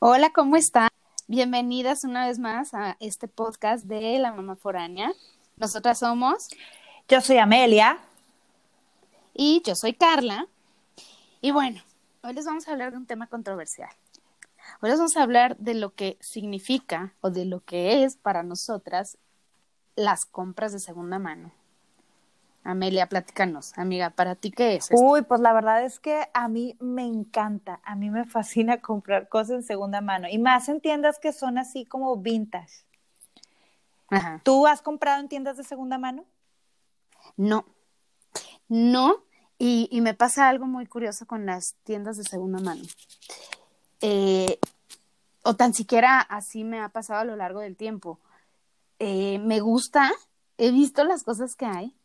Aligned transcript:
Hola, 0.00 0.30
¿cómo 0.30 0.54
están? 0.54 0.90
Bienvenidas 1.26 2.04
una 2.04 2.28
vez 2.28 2.38
más 2.38 2.72
a 2.72 2.96
este 3.00 3.26
podcast 3.26 3.84
de 3.86 4.16
La 4.20 4.32
Mamá 4.32 4.54
Foránea. 4.54 5.12
Nosotras 5.56 5.98
somos. 5.98 6.50
Yo 7.08 7.20
soy 7.20 7.38
Amelia. 7.38 7.98
Y 9.34 9.60
yo 9.66 9.74
soy 9.74 9.94
Carla. 9.94 10.46
Y 11.40 11.50
bueno, 11.50 11.82
hoy 12.22 12.32
les 12.32 12.44
vamos 12.44 12.68
a 12.68 12.72
hablar 12.72 12.92
de 12.92 12.98
un 12.98 13.06
tema 13.06 13.26
controversial. 13.26 13.90
Hoy 14.80 14.90
les 14.90 15.00
vamos 15.00 15.16
a 15.16 15.22
hablar 15.24 15.56
de 15.56 15.74
lo 15.74 15.92
que 15.92 16.16
significa 16.20 17.14
o 17.20 17.30
de 17.30 17.44
lo 17.44 17.64
que 17.64 18.04
es 18.04 18.16
para 18.16 18.44
nosotras 18.44 19.18
las 19.96 20.26
compras 20.26 20.72
de 20.72 20.78
segunda 20.78 21.18
mano. 21.18 21.50
Amelia, 22.68 23.06
platícanos, 23.06 23.72
amiga, 23.78 24.10
¿para 24.10 24.34
ti 24.34 24.50
qué 24.50 24.76
es? 24.76 24.90
Esto? 24.90 25.02
Uy, 25.02 25.22
pues 25.22 25.40
la 25.40 25.54
verdad 25.54 25.82
es 25.86 25.98
que 25.98 26.28
a 26.34 26.48
mí 26.48 26.76
me 26.80 27.02
encanta, 27.06 27.80
a 27.82 27.96
mí 27.96 28.10
me 28.10 28.26
fascina 28.26 28.78
comprar 28.82 29.30
cosas 29.30 29.50
en 29.50 29.62
segunda 29.62 30.02
mano 30.02 30.28
y 30.30 30.36
más 30.36 30.68
en 30.68 30.82
tiendas 30.82 31.18
que 31.18 31.32
son 31.32 31.56
así 31.56 31.86
como 31.86 32.14
vintage. 32.18 32.84
Ajá. 34.08 34.42
¿Tú 34.44 34.66
has 34.66 34.82
comprado 34.82 35.18
en 35.18 35.30
tiendas 35.30 35.56
de 35.56 35.64
segunda 35.64 35.96
mano? 35.96 36.26
No, 37.38 37.64
no, 38.68 39.24
y, 39.56 39.88
y 39.90 40.02
me 40.02 40.12
pasa 40.12 40.50
algo 40.50 40.66
muy 40.66 40.84
curioso 40.84 41.24
con 41.24 41.46
las 41.46 41.74
tiendas 41.84 42.18
de 42.18 42.24
segunda 42.24 42.60
mano. 42.60 42.82
Eh, 44.02 44.58
o 45.42 45.56
tan 45.56 45.72
siquiera 45.72 46.20
así 46.20 46.64
me 46.64 46.80
ha 46.80 46.90
pasado 46.90 47.20
a 47.20 47.24
lo 47.24 47.34
largo 47.34 47.60
del 47.60 47.76
tiempo. 47.76 48.20
Eh, 48.98 49.38
me 49.38 49.60
gusta, 49.60 50.12
he 50.58 50.70
visto 50.70 51.02
las 51.04 51.24
cosas 51.24 51.56
que 51.56 51.64
hay, 51.64 51.97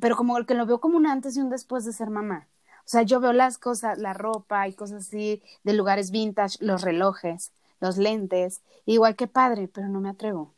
pero 0.00 0.16
como 0.16 0.44
que 0.44 0.54
lo 0.54 0.66
veo 0.66 0.80
como 0.80 0.96
un 0.96 1.06
antes 1.06 1.36
y 1.36 1.40
un 1.40 1.50
después 1.50 1.84
de 1.84 1.92
ser 1.92 2.10
mamá. 2.10 2.48
O 2.80 2.90
sea, 2.90 3.02
yo 3.02 3.20
veo 3.20 3.32
las 3.32 3.58
cosas, 3.58 3.98
la 3.98 4.14
ropa 4.14 4.66
y 4.68 4.74
cosas 4.74 5.06
así 5.06 5.42
de 5.62 5.74
lugares 5.74 6.10
vintage, 6.10 6.56
los 6.60 6.82
relojes, 6.82 7.52
los 7.80 7.98
lentes, 7.98 8.62
igual 8.86 9.16
que 9.16 9.26
padre, 9.26 9.68
pero 9.68 9.88
no 9.88 10.00
me 10.00 10.08
atrevo. 10.08 10.54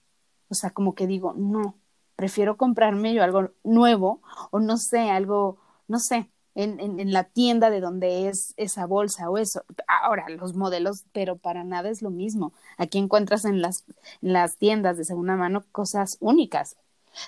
O 0.48 0.55
sea, 0.55 0.70
como 0.70 0.94
que 0.94 1.06
digo, 1.06 1.34
no, 1.36 1.77
prefiero 2.16 2.56
comprarme 2.56 3.14
yo 3.14 3.24
algo 3.24 3.50
nuevo 3.64 4.20
o 4.50 4.60
no 4.60 4.77
sé, 4.77 5.10
algo, 5.10 5.58
no 5.88 5.98
sé, 5.98 6.30
en, 6.54 6.78
en, 6.80 7.00
en, 7.00 7.12
la 7.12 7.25
tienda 7.25 7.70
de 7.70 7.80
donde 7.80 8.28
es 8.28 8.54
esa 8.56 8.86
bolsa 8.86 9.30
o 9.30 9.38
eso. 9.38 9.64
Ahora, 9.88 10.28
los 10.28 10.54
modelos, 10.54 11.04
pero 11.12 11.36
para 11.36 11.64
nada 11.64 11.88
es 11.91 12.02
lo 12.02 12.10
mismo. 12.10 12.52
Aquí 12.78 12.98
encuentras 12.98 13.44
en 13.44 13.62
las, 13.62 13.84
en 14.22 14.32
las 14.32 14.56
tiendas 14.56 14.97
de 14.97 15.04
segunda 15.04 15.36
mano 15.36 15.64
cosas 15.72 16.16
únicas, 16.20 16.77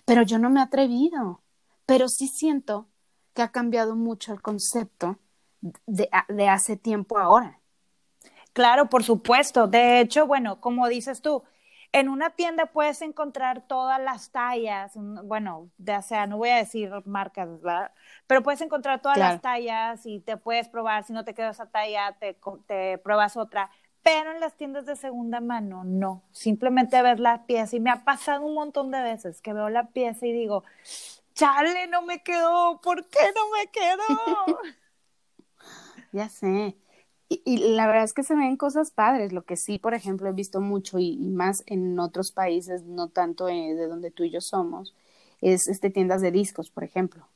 pero 0.05 0.23
yo 0.23 0.39
no 0.39 0.51
me 0.51 0.61
he 0.61 0.63
atrevido 0.65 1.41
pero 1.93 2.09
sí 2.09 2.27
siento 2.27 2.89
que 3.35 3.43
ha 3.43 3.53
cambiado 3.53 3.97
mucho 3.97 4.33
el 4.33 4.41
concepto 4.41 5.19
de, 5.61 6.09
de, 6.29 6.49
hace 6.49 6.79
tiempo 6.79 7.19
ahora. 7.19 7.61
Claro, 8.55 8.89
por 8.89 9.05
supuesto. 9.05 9.67
De 9.67 10.01
hecho, 10.01 10.27
bueno, 10.27 10.59
como 10.59 10.89
dices 10.89 11.21
tú, 11.21 11.43
en 11.93 12.09
una 12.09 12.31
tienda 12.31 12.65
puedes 12.65 13.03
encontrar 13.03 13.67
todas 13.67 14.01
las 14.01 14.31
tallas, 14.31 14.93
bueno, 14.97 15.69
ya 15.77 16.01
sea, 16.01 16.27
no 16.27 16.39
voy 16.39 16.49
a 16.49 16.57
decir 16.57 16.91
marcas, 17.05 17.61
¿verdad? 17.61 17.93
Pero 18.27 18.43
puedes 18.43 18.63
encontrar 18.63 19.03
todas 19.03 19.19
claro. 19.19 19.35
las 19.35 19.43
tallas 19.43 20.07
y 20.07 20.21
te 20.21 20.39
puedes 20.39 20.71
probar, 20.71 21.05
si 21.05 21.13
no 21.13 21.27
te 21.27 21.35
queda 21.35 21.51
esa 21.51 21.67
talla, 21.67 22.17
te, 22.19 22.39
te 22.67 22.97
pruebas 22.97 23.37
otra. 23.37 23.71
Pero 24.03 24.33
en 24.33 24.41
las 24.41 24.55
tiendas 24.55 24.87
de 24.87 24.97
segunda 24.97 25.41
mano, 25.41 25.85
no. 25.85 26.23
Simplemente 26.33 27.03
ves 27.03 27.21
la 27.21 27.45
pieza. 27.45 27.77
Y 27.77 27.81
me 27.81 27.91
ha 27.91 28.03
pasado 28.03 28.47
un 28.47 28.55
montón 28.55 28.91
de 28.91 29.03
veces 29.03 29.43
que 29.43 29.53
veo 29.53 29.69
la 29.69 29.89
pieza 29.89 30.27
y 30.27 30.33
digo, 30.33 30.65
chale, 31.43 31.89
no 31.89 32.03
me 32.03 32.23
quedó, 32.23 32.81
¿por 32.81 33.09
qué 33.09 33.19
no 33.35 33.51
me 33.51 33.67
quedó? 33.71 34.59
ya 36.13 36.29
sé. 36.29 36.77
Y, 37.29 37.75
la 37.75 37.87
verdad 37.87 38.05
es 38.05 38.13
que 38.13 38.23
se 38.23 38.37
ven 38.37 38.57
cosas 38.57 38.91
padres, 38.91 39.33
lo 39.33 39.45
que 39.45 39.57
sí, 39.57 39.79
por 39.79 39.95
ejemplo, 39.95 40.29
he 40.29 40.33
visto 40.33 40.61
mucho 40.61 40.99
y, 40.99 41.15
y 41.15 41.31
más 41.31 41.63
en 41.67 41.99
otros 41.99 42.31
países, 42.31 42.85
no 42.85 43.09
tanto 43.09 43.49
eh, 43.49 43.75
de 43.75 43.89
donde 43.89 44.11
tú 44.11 44.23
y 44.23 44.31
yo 44.31 44.41
somos, 44.41 44.95
es 45.41 45.67
este 45.69 45.91
tiendas 45.91 46.21
de 46.21 46.31
discos, 46.31 46.71
por 46.71 46.85
ejemplo. 46.85 47.27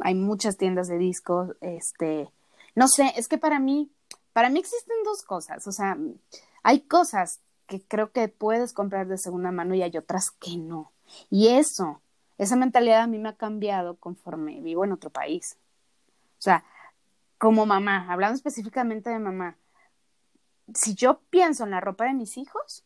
Hay 0.00 0.14
muchas 0.14 0.56
tiendas 0.56 0.88
de 0.88 0.98
discos, 0.98 1.54
este, 1.60 2.30
no 2.74 2.88
sé, 2.88 3.12
es 3.16 3.28
que 3.28 3.38
para 3.38 3.60
mí, 3.60 3.90
para 4.32 4.48
mí 4.48 4.58
existen 4.58 4.96
dos 5.04 5.22
cosas, 5.22 5.66
o 5.66 5.72
sea, 5.72 5.96
hay 6.62 6.80
cosas 6.80 7.40
que 7.66 7.80
creo 7.86 8.10
que 8.10 8.28
puedes 8.28 8.72
comprar 8.72 9.06
de 9.06 9.18
segunda 9.18 9.52
mano 9.52 9.74
y 9.74 9.82
hay 9.82 9.96
otras 9.96 10.30
que 10.30 10.56
no. 10.56 10.92
Y 11.30 11.48
eso, 11.48 12.00
esa 12.38 12.56
mentalidad 12.56 13.02
a 13.02 13.06
mí 13.06 13.18
me 13.18 13.30
ha 13.30 13.36
cambiado 13.36 13.96
conforme 13.96 14.60
vivo 14.60 14.84
en 14.84 14.92
otro 14.92 15.10
país. 15.10 15.58
O 16.38 16.42
sea, 16.42 16.64
como 17.38 17.66
mamá, 17.66 18.06
hablando 18.10 18.36
específicamente 18.36 19.10
de 19.10 19.18
mamá, 19.18 19.56
si 20.74 20.94
yo 20.94 21.20
pienso 21.30 21.64
en 21.64 21.70
la 21.70 21.80
ropa 21.80 22.04
de 22.04 22.14
mis 22.14 22.36
hijos, 22.36 22.84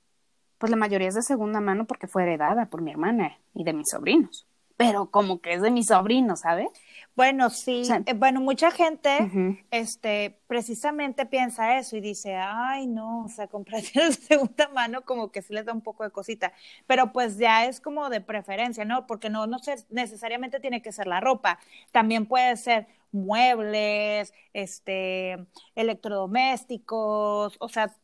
pues 0.58 0.70
la 0.70 0.76
mayoría 0.76 1.08
es 1.08 1.14
de 1.14 1.22
segunda 1.22 1.60
mano 1.60 1.86
porque 1.86 2.06
fue 2.06 2.22
heredada 2.22 2.66
por 2.66 2.82
mi 2.82 2.90
hermana 2.90 3.38
y 3.54 3.64
de 3.64 3.72
mis 3.72 3.90
sobrinos. 3.90 4.46
Pero 4.80 5.10
como 5.10 5.42
que 5.42 5.52
es 5.52 5.60
de 5.60 5.70
mis 5.70 5.88
sobrinos, 5.88 6.40
¿sabes? 6.40 6.70
Bueno, 7.14 7.50
sí. 7.50 7.82
O 7.82 7.84
sea, 7.84 8.02
eh, 8.06 8.14
bueno, 8.14 8.40
mucha 8.40 8.70
gente, 8.70 9.10
uh 9.20 9.26
-huh. 9.26 9.64
este, 9.70 10.40
precisamente 10.46 11.26
piensa 11.26 11.76
eso 11.76 11.98
y 11.98 12.00
dice, 12.00 12.34
ay, 12.36 12.86
no, 12.86 13.24
o 13.24 13.28
sea, 13.28 13.46
comprar 13.46 13.82
de 13.94 14.12
segunda 14.12 14.68
mano 14.68 15.02
como 15.02 15.30
que 15.30 15.42
sí 15.42 15.52
les 15.52 15.66
da 15.66 15.74
un 15.74 15.82
poco 15.82 16.02
de 16.02 16.10
cosita. 16.10 16.54
Pero 16.86 17.12
pues 17.12 17.36
ya 17.36 17.66
es 17.66 17.78
como 17.78 18.08
de 18.08 18.22
preferencia, 18.22 18.86
¿no? 18.86 19.06
Porque 19.06 19.28
no, 19.28 19.46
no 19.46 19.58
sé, 19.58 19.84
necesariamente 19.90 20.60
tiene 20.60 20.80
que 20.80 20.92
ser 20.92 21.06
la 21.06 21.20
ropa. 21.20 21.58
También 21.92 22.24
puede 22.24 22.56
ser 22.56 22.86
muebles, 23.12 24.32
este, 24.54 25.46
electrodomésticos, 25.74 27.56
o 27.60 27.68
sea, 27.68 27.94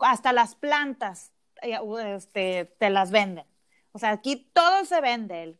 hasta 0.00 0.32
las 0.32 0.54
plantas, 0.54 1.32
este, 1.60 2.64
te 2.78 2.88
las 2.88 3.10
venden. 3.10 3.44
O 3.92 3.98
sea, 3.98 4.12
aquí 4.12 4.48
todo 4.54 4.86
se 4.86 5.02
vende, 5.02 5.58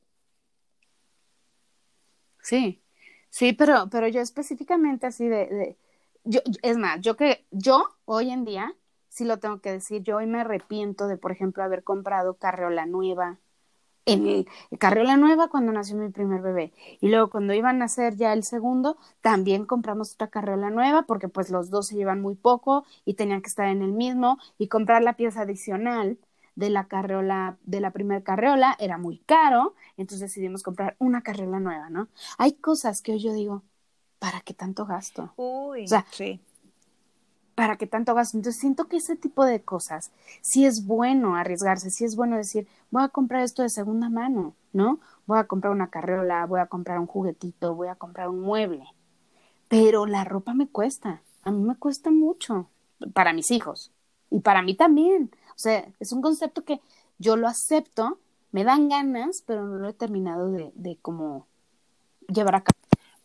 Sí, 2.47 2.81
sí, 3.31 3.53
pero, 3.53 3.89
pero 3.91 4.07
yo 4.09 4.21
específicamente 4.21 5.07
así 5.07 5.27
de, 5.29 5.47
de 5.49 5.79
yo, 6.25 6.41
es 6.63 6.77
más, 6.79 7.01
yo 7.01 7.17
que, 7.17 7.45
yo 7.51 7.89
hoy 8.05 8.31
en 8.31 8.45
día, 8.45 8.73
sí 9.09 9.25
lo 9.25 9.39
tengo 9.39 9.61
que 9.61 9.73
decir, 9.73 10.03
yo 10.05 10.17
hoy 10.19 10.27
me 10.27 10.41
arrepiento 10.41 11.09
de, 11.09 11.17
por 11.17 11.33
ejemplo, 11.33 11.65
haber 11.65 11.83
comprado 11.83 12.35
carreola 12.37 12.87
nueva, 12.87 13.39
en 14.07 14.27
el, 14.29 14.49
carreola 14.79 15.17
nueva 15.17 15.49
cuando 15.49 15.73
nació 15.73 15.97
mi 15.97 16.11
primer 16.11 16.43
bebé, 16.43 16.73
y 17.01 17.09
luego 17.11 17.31
cuando 17.31 17.55
iban 17.55 17.77
a 17.77 17.81
nacer 17.81 18.17
ya 18.17 18.33
el 18.35 18.45
segundo, 18.45 18.99
también 19.23 19.67
compramos 19.67 20.15
otra 20.15 20.29
carreola 20.29 20.71
nueva, 20.71 21.05
porque 21.05 21.29
pues 21.29 21.51
los 21.51 21.71
dos 21.71 21.89
se 21.89 21.97
llevan 21.97 22.23
muy 22.23 22.37
poco 22.37 22.85
y 23.07 23.15
tenían 23.15 23.43
que 23.43 23.49
estar 23.49 23.69
en 23.69 23.83
el 23.83 23.93
mismo, 23.93 24.39
y 24.59 24.69
comprar 24.69 25.03
la 25.03 25.15
pieza 25.17 25.43
adicional, 25.43 26.19
de 26.57 26.71
la 26.71 26.89
carreola, 26.89 27.59
de 27.65 27.81
la 27.81 27.91
primer 27.91 28.23
carreola, 28.23 28.77
era 28.81 28.99
muy 28.99 29.19
caro, 29.19 29.75
entonces 29.97 30.29
decidimos 30.31 30.63
comprar 30.63 30.97
una 30.99 31.23
carreola 31.23 31.61
nueva, 31.61 31.91
¿no? 31.91 32.09
Hay 32.39 32.55
cosas 32.55 33.03
que 33.03 33.13
hoy 33.13 33.21
yo 33.21 33.33
digo, 33.33 33.63
¿para 34.19 34.41
qué 34.41 34.55
tanto 34.55 34.87
gasto? 34.87 35.33
Uy, 35.37 35.85
o 35.85 35.89
sea, 35.89 36.07
sí. 36.11 36.41
¿Para 37.55 37.77
qué 37.77 37.87
tanto 37.87 38.15
gasto? 38.15 38.37
Entonces 38.37 38.61
siento 38.61 38.87
que 38.87 38.97
ese 38.97 39.17
tipo 39.17 39.45
de 39.45 39.63
cosas, 39.63 40.11
sí 40.41 40.67
es 40.67 40.87
bueno 40.87 41.37
arriesgarse, 41.37 41.91
sí 41.91 42.05
es 42.05 42.17
bueno 42.17 42.37
decir, 42.37 42.67
voy 42.91 43.05
a 43.05 43.09
comprar 43.09 43.43
esto 43.43 43.63
de 43.63 43.71
segunda 43.71 44.09
mano, 44.09 44.55
¿no? 44.73 44.99
Voy 45.27 45.39
a 45.39 45.45
comprar 45.45 45.73
una 45.73 45.89
carreola, 45.89 46.45
voy 46.47 46.61
a 46.61 46.67
comprar 46.67 46.99
un 46.99 47.07
juguetito, 47.07 47.75
voy 47.75 47.89
a 47.89 47.95
comprar 47.95 48.29
un 48.29 48.41
mueble. 48.41 48.85
Pero 49.69 50.07
la 50.07 50.25
ropa 50.25 50.55
me 50.55 50.69
cuesta, 50.69 51.23
a 51.43 51.51
mí 51.51 51.63
me 51.63 51.77
cuesta 51.77 52.11
mucho, 52.11 52.69
para 53.13 53.33
mis 53.33 53.51
hijos, 53.51 53.91
y 54.31 54.41
para 54.41 54.63
mí 54.63 54.75
también. 54.75 55.31
O 55.57 55.59
sea, 55.59 55.89
es 55.99 56.13
un 56.13 56.21
concepto 56.23 56.65
que 56.65 56.81
yo 57.19 57.37
lo 57.37 57.49
acepto, 57.49 58.19
me 58.53 58.63
dan 58.63 58.89
ganas, 58.89 59.43
pero 59.47 59.65
no 59.65 59.79
lo 59.79 59.89
he 59.89 59.95
terminado 59.95 60.51
de, 60.51 60.71
de 60.75 60.97
como 61.01 61.47
llevar 62.29 62.57
a 62.57 62.61
cabo. 62.63 62.79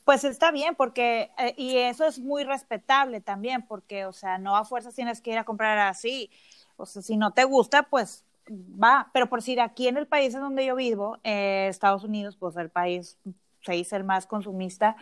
Pues 0.06 0.24
está 0.24 0.52
bien, 0.52 0.76
porque, 0.76 1.30
eh, 1.38 1.54
y 1.58 1.78
eso 1.78 2.06
es 2.06 2.20
muy 2.20 2.44
respetable 2.44 3.22
también, 3.22 3.62
porque, 3.68 4.06
o 4.06 4.14
sea, 4.14 4.38
no 4.38 4.56
a 4.56 4.66
fuerzas 4.66 4.96
tienes 4.96 5.22
que 5.22 5.32
ir 5.32 5.38
a 5.38 5.44
comprar 5.44 5.78
así. 5.78 6.32
O 6.78 6.86
sea, 6.86 7.02
si 7.02 7.18
no 7.18 7.32
te 7.32 7.44
gusta, 7.44 7.84
pues 7.84 8.26
va. 8.50 9.10
Pero 9.14 9.30
por 9.30 9.40
decir, 9.40 9.62
aquí 9.62 9.88
en 9.88 9.98
el 9.98 10.08
país 10.08 10.34
en 10.34 10.42
donde 10.42 10.66
yo 10.66 10.76
vivo, 10.76 11.20
eh, 11.24 11.68
Estados 11.70 12.04
Unidos, 12.04 12.36
pues 12.38 12.56
el 12.58 12.70
país 12.70 13.18
se 13.62 13.74
dice 13.74 13.96
el 13.96 14.04
más 14.04 14.26
consumista, 14.26 14.96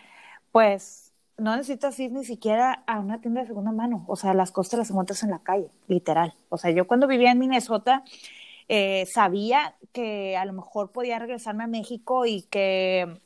pues 0.52 1.09
no 1.40 1.56
necesitas 1.56 2.00
ir 2.00 2.12
ni 2.12 2.24
siquiera 2.26 2.84
a 2.88 3.00
una 3.00 3.22
tienda 3.22 3.42
de 3.42 3.48
segunda 3.48 3.72
mano. 3.72 4.06
O 4.08 4.16
sea, 4.16 4.34
las 4.34 4.52
cosas 4.52 4.80
las 4.80 4.90
encuentras 4.90 5.24
en 5.24 5.32
la 5.32 5.40
calle, 5.40 5.70
literal. 5.88 6.36
O 6.50 6.58
sea, 6.58 6.72
yo 6.72 6.88
cuando 6.88 7.08
vivía 7.08 7.32
en 7.32 7.40
Minnesota, 7.40 8.04
eh, 8.68 9.06
sabía 9.08 9.76
que 9.94 10.38
a 10.38 10.46
lo 10.46 10.54
mejor 10.54 10.92
podía 10.92 11.20
regresarme 11.20 11.64
a 11.64 11.68
México 11.68 12.26
y 12.26 12.44
que 12.44 13.20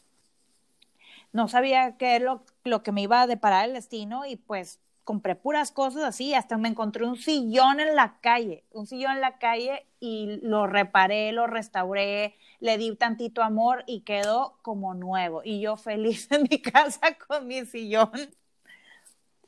no 1.33 1.47
sabía 1.47 1.97
qué 1.97 2.17
es 2.17 2.21
lo, 2.21 2.43
lo 2.63 2.83
que 2.83 2.91
me 2.91 3.01
iba 3.01 3.21
a 3.21 3.27
deparar 3.27 3.67
el 3.67 3.73
destino 3.73 4.25
y 4.25 4.37
pues 4.37 4.79
compré 5.03 5.35
puras 5.35 5.71
cosas 5.71 6.03
así, 6.03 6.33
hasta 6.33 6.57
me 6.57 6.69
encontré 6.69 7.05
un 7.05 7.17
sillón 7.17 7.79
en 7.79 7.95
la 7.95 8.19
calle, 8.21 8.63
un 8.71 8.87
sillón 8.87 9.13
en 9.13 9.21
la 9.21 9.37
calle 9.37 9.85
y 9.99 10.39
lo 10.41 10.67
reparé, 10.67 11.31
lo 11.31 11.47
restauré, 11.47 12.35
le 12.59 12.77
di 12.77 12.95
tantito 12.95 13.41
amor 13.41 13.83
y 13.87 14.01
quedó 14.01 14.57
como 14.61 14.93
nuevo. 14.93 15.41
Y 15.43 15.61
yo 15.61 15.77
feliz 15.77 16.31
en 16.31 16.43
mi 16.49 16.61
casa 16.61 17.17
con 17.27 17.47
mi 17.47 17.65
sillón. 17.65 18.11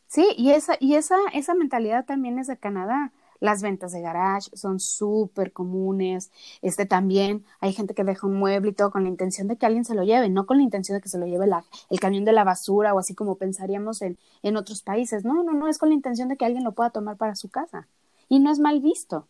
Sí, 0.07 0.27
y 0.37 0.51
esa, 0.51 0.77
y 0.79 0.95
esa, 0.95 1.17
esa 1.33 1.55
mentalidad 1.55 2.05
también 2.05 2.39
es 2.39 2.47
de 2.47 2.57
Canadá. 2.57 3.11
Las 3.39 3.61
ventas 3.61 3.91
de 3.91 4.01
garage 4.01 4.49
son 4.53 4.79
súper 4.79 5.51
comunes. 5.51 6.31
Este 6.61 6.85
también 6.85 7.45
hay 7.59 7.73
gente 7.73 7.93
que 7.93 8.03
deja 8.03 8.27
un 8.27 8.37
mueble 8.37 8.71
y 8.71 8.73
todo 8.73 8.91
con 8.91 9.03
la 9.03 9.09
intención 9.09 9.47
de 9.47 9.57
que 9.57 9.65
alguien 9.65 9.85
se 9.85 9.95
lo 9.95 10.03
lleve, 10.03 10.29
no 10.29 10.45
con 10.45 10.57
la 10.57 10.63
intención 10.63 10.97
de 10.97 11.01
que 11.01 11.09
se 11.09 11.17
lo 11.17 11.25
lleve 11.25 11.47
la, 11.47 11.65
el 11.89 11.99
camión 11.99 12.25
de 12.25 12.31
la 12.31 12.43
basura 12.43 12.93
o 12.93 12.99
así 12.99 13.13
como 13.13 13.35
pensaríamos 13.35 14.01
en, 14.01 14.17
en 14.43 14.57
otros 14.57 14.81
países. 14.81 15.25
No, 15.25 15.43
no, 15.43 15.53
no, 15.53 15.67
es 15.67 15.77
con 15.77 15.89
la 15.89 15.95
intención 15.95 16.29
de 16.29 16.37
que 16.37 16.45
alguien 16.45 16.63
lo 16.63 16.73
pueda 16.73 16.89
tomar 16.89 17.17
para 17.17 17.35
su 17.35 17.49
casa. 17.49 17.87
Y 18.29 18.39
no 18.39 18.51
es 18.51 18.59
mal 18.59 18.81
visto. 18.81 19.27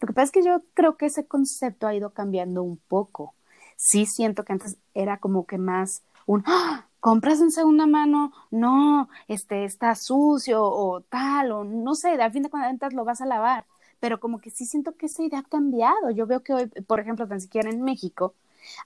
Lo 0.00 0.06
que 0.06 0.14
pasa 0.14 0.24
es 0.24 0.32
que 0.32 0.42
yo 0.42 0.62
creo 0.74 0.96
que 0.96 1.06
ese 1.06 1.26
concepto 1.26 1.86
ha 1.86 1.94
ido 1.94 2.10
cambiando 2.10 2.62
un 2.62 2.78
poco. 2.78 3.34
Sí 3.76 4.06
siento 4.06 4.44
que 4.44 4.52
antes 4.52 4.76
era 4.94 5.18
como 5.18 5.46
que 5.46 5.58
más 5.58 6.02
un, 6.26 6.42
¡Ah! 6.46 6.87
Compras 7.00 7.40
en 7.40 7.50
segunda 7.50 7.86
mano, 7.86 8.32
no, 8.50 9.08
este 9.28 9.64
está 9.64 9.94
sucio 9.94 10.64
o 10.64 11.00
tal, 11.02 11.52
o 11.52 11.64
no 11.64 11.94
sé, 11.94 12.10
al 12.10 12.32
fin 12.32 12.42
de 12.42 12.50
cuentas 12.50 12.92
lo 12.92 13.04
vas 13.04 13.20
a 13.20 13.26
lavar. 13.26 13.64
Pero 14.00 14.20
como 14.20 14.38
que 14.40 14.50
sí 14.50 14.64
siento 14.66 14.96
que 14.96 15.06
esa 15.06 15.24
idea 15.24 15.40
ha 15.40 15.42
cambiado. 15.42 16.10
Yo 16.10 16.26
veo 16.26 16.42
que 16.42 16.54
hoy, 16.54 16.66
por 16.86 17.00
ejemplo, 17.00 17.26
tan 17.26 17.40
siquiera 17.40 17.70
en 17.70 17.82
México, 17.82 18.34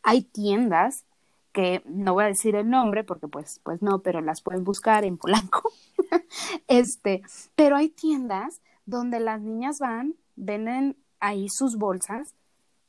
hay 0.02 0.22
tiendas 0.22 1.04
que 1.52 1.82
no 1.86 2.14
voy 2.14 2.24
a 2.24 2.28
decir 2.28 2.56
el 2.56 2.70
nombre 2.70 3.04
porque 3.04 3.28
pues, 3.28 3.60
pues 3.62 3.82
no, 3.82 4.00
pero 4.00 4.20
las 4.22 4.40
pueden 4.42 4.64
buscar 4.64 5.04
en 5.04 5.18
Polanco. 5.18 5.70
este, 6.68 7.22
pero 7.56 7.76
hay 7.76 7.90
tiendas 7.90 8.60
donde 8.86 9.20
las 9.20 9.40
niñas 9.42 9.78
van, 9.78 10.14
venden 10.36 10.96
ahí 11.20 11.48
sus 11.48 11.76
bolsas 11.76 12.34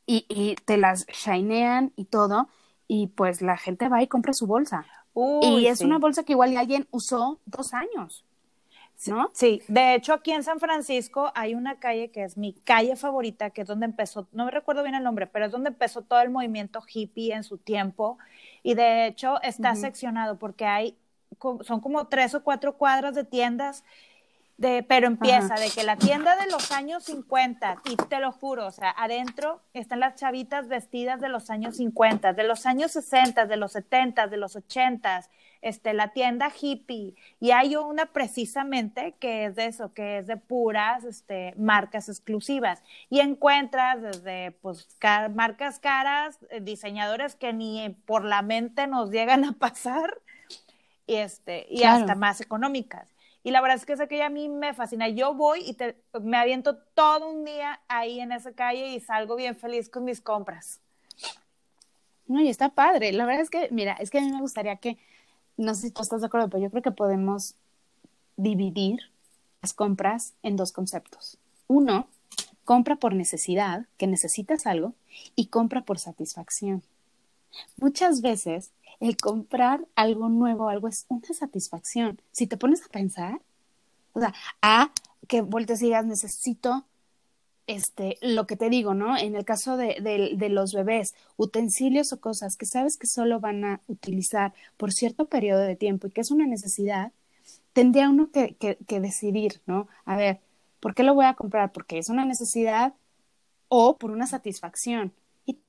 y, 0.05 0.25
y 0.29 0.55
te 0.55 0.77
las 0.77 1.05
shinean 1.07 1.91
y 1.95 2.05
todo, 2.05 2.47
y 2.87 3.07
pues 3.07 3.41
la 3.41 3.57
gente 3.57 3.89
va 3.89 4.01
y 4.01 4.07
compra 4.07 4.33
su 4.33 4.47
bolsa 4.47 4.85
y 5.15 5.68
es 5.68 5.81
una 5.81 6.00
bolsa 6.00 6.24
que 6.24 6.33
igual 6.33 6.56
alguien 6.57 6.88
usó 6.92 7.39
dos 7.45 7.74
años. 7.74 8.25
¿No? 9.07 9.31
Sí, 9.33 9.62
de 9.68 9.95
hecho 9.95 10.13
aquí 10.13 10.31
en 10.31 10.44
San 10.44 10.60
Francisco 10.60 11.31
hay 11.36 11.56
una 11.56 11.77
calle 11.77 12.10
que 12.10 12.24
es 12.24 12.38
mi 12.38 12.54
calle 12.54 12.95
favorita, 12.95 13.50
que 13.50 13.62
es 13.63 13.68
donde 13.68 13.86
empezó, 13.86 14.27
no 14.31 14.45
me 14.45 14.51
recuerdo 14.51 14.81
bien 14.81 14.95
el 14.95 15.04
nombre, 15.04 15.27
pero 15.27 15.45
es 15.45 15.51
donde 15.51 15.69
empezó 15.69 16.04
todo 16.04 16.21
el 16.21 16.30
movimiento 16.30 16.81
hippie 16.88 17.33
en 17.33 17.44
su 17.44 17.57
tiempo. 17.57 18.18
Y 18.62 18.75
de 18.75 19.07
hecho 19.07 19.42
está 19.42 19.75
seccionado 19.75 20.38
porque 20.38 20.65
hay, 20.65 20.95
son 21.63 21.81
como 21.81 22.07
tres 22.07 22.33
o 22.33 22.44
cuatro 22.44 22.77
cuadras 22.77 23.13
de 23.13 23.25
tiendas 23.25 23.83
de, 24.57 24.83
pero 24.83 25.07
empieza 25.07 25.55
de 25.55 25.69
que 25.71 25.83
la 25.83 25.97
tienda 25.97 26.35
de 26.35 26.50
los 26.51 26.71
años 26.71 27.03
50, 27.05 27.81
y 27.85 27.95
te 27.95 28.19
lo 28.19 28.31
juro, 28.31 28.67
o 28.67 28.71
sea, 28.71 28.91
adentro 28.91 29.61
están 29.73 30.00
las 30.00 30.15
chavitas 30.15 30.67
vestidas 30.67 31.19
de 31.19 31.29
los 31.29 31.50
años 31.50 31.77
50, 31.77 32.33
de 32.33 32.44
los 32.44 32.65
años 32.65 32.91
60, 32.91 33.45
de 33.45 33.57
los 33.57 33.71
70, 33.71 34.27
de 34.27 34.38
los 34.38 34.55
80, 34.55 35.27
este, 35.61 35.94
la 35.94 36.09
tienda 36.09 36.51
hippie, 36.51 37.15
y 37.39 37.51
hay 37.51 37.75
una 37.75 38.07
precisamente 38.07 39.15
que 39.19 39.45
es 39.45 39.55
de 39.55 39.65
eso, 39.65 39.94
que 39.94 40.19
es 40.19 40.27
de 40.27 40.38
puras 40.38 41.03
este, 41.03 41.56
marcas 41.57 42.07
exclusivas, 42.07 42.83
y 43.09 43.21
encuentras 43.21 44.01
desde 44.01 44.51
pues, 44.51 44.88
marcas 45.33 45.79
caras, 45.79 46.38
eh, 46.51 46.59
diseñadores 46.61 47.35
que 47.35 47.53
ni 47.53 47.89
por 48.06 48.23
la 48.23 48.44
mente 48.44 48.85
nos 48.85 49.09
llegan 49.09 49.45
a 49.45 49.53
pasar, 49.53 50.19
y, 51.07 51.15
este, 51.15 51.65
y 51.69 51.83
hasta 51.83 52.15
más 52.15 52.39
económicas. 52.39 53.09
Y 53.44 53.51
la 53.51 53.62
verdad 53.62 53.78
es 53.78 53.86
que 53.86 53.94
esa 53.94 54.07
que 54.07 54.24
a 54.24 54.30
mí 54.30 54.48
me 54.48 54.74
fascina. 54.74 55.10
Yo 55.10 55.34
voy 55.34 55.60
y 55.60 55.78
me 56.22 56.38
aviento 56.38 56.78
todo 56.94 57.30
un 57.30 57.44
día 57.44 57.81
ahí 57.90 58.22
en 58.22 58.31
esa 58.31 58.54
calle 58.54 58.88
y 58.88 59.00
salgo 59.01 59.36
bien 59.36 59.56
feliz 59.56 59.90
con 59.90 60.06
mis 60.06 60.22
compras. 60.22 60.80
No, 62.28 62.42
y 62.42 62.48
está 62.48 62.69
padre. 62.69 63.12
La 63.12 63.25
verdad 63.25 63.42
es 63.42 63.50
que, 63.50 63.68
mira, 63.72 63.94
es 63.94 64.10
que 64.10 64.19
a 64.19 64.22
mí 64.22 64.31
me 64.31 64.40
gustaría 64.40 64.78
que, 64.78 64.98
no 65.57 65.75
sé 65.75 65.88
si 65.88 65.92
tú 65.92 66.01
estás 66.01 66.22
de 66.22 66.28
acuerdo, 66.28 66.50
pero 66.50 66.63
yo 66.63 66.69
creo 66.69 66.81
que 66.81 66.92
podemos 66.92 67.56
dividir 68.38 69.00
las 69.62 69.74
compras 69.74 70.34
en 70.42 70.56
dos 70.56 70.72
conceptos. 70.72 71.38
Uno, 71.68 72.07
compra 72.63 72.95
por 72.95 73.13
necesidad, 73.13 73.86
que 73.98 74.07
necesitas 74.07 74.66
algo, 74.66 74.94
y 75.36 75.48
compra 75.48 75.81
por 75.81 76.00
satisfacción. 76.00 76.81
Muchas 77.78 78.22
veces 78.22 78.72
el 79.00 79.18
comprar 79.18 79.86
algo 79.95 80.30
nuevo, 80.30 80.69
algo 80.69 80.88
es 80.88 81.06
una 81.10 81.28
satisfacción. 81.34 82.22
Si 82.31 82.48
te 82.48 82.57
pones 82.57 82.84
a 82.86 82.90
pensar, 82.90 83.42
o 84.13 84.19
sea, 84.19 84.34
a 84.62 84.92
que 85.28 85.42
vueltes 85.42 85.81
y 85.81 85.86
digas, 85.86 86.06
necesito 86.06 86.86
este, 87.68 88.18
lo 88.22 88.45
que 88.48 88.56
te 88.57 88.69
digo, 88.69 88.94
¿no? 88.94 89.18
En 89.18 89.36
el 89.36 89.45
caso 89.45 89.78
de, 89.78 89.98
de, 90.01 90.50
los 90.50 90.74
bebés, 90.74 91.16
utensilios 91.38 92.12
o 92.13 92.19
cosas 92.19 92.57
que 92.57 92.66
sabes 92.66 92.98
que 92.98 93.07
solo 93.07 93.40
van 93.40 93.63
a 93.66 93.81
utilizar 93.88 94.54
por 94.78 94.92
cierto 94.92 95.28
periodo 95.28 95.62
de 95.62 95.75
tiempo 95.75 96.07
y 96.07 96.12
que 96.12 96.22
es 96.22 96.31
una 96.31 96.45
necesidad, 96.45 97.12
tendría 97.74 98.10
uno 98.10 98.31
que, 98.31 98.56
que, 98.56 98.78
que 98.88 99.00
decidir, 99.00 99.62
¿no? 99.66 99.88
A 100.06 100.18
ver, 100.18 100.42
¿por 100.80 100.94
qué 100.95 101.04
lo 101.04 101.13
voy 101.16 101.25
a 101.25 101.36
comprar? 101.36 101.72
¿Porque 101.72 101.98
es 101.98 102.10
una 102.10 102.25
necesidad 102.25 102.94
o 103.69 103.98
por 103.98 104.12
una 104.12 104.28
satisfacción? 104.28 105.13
Y 105.45 105.60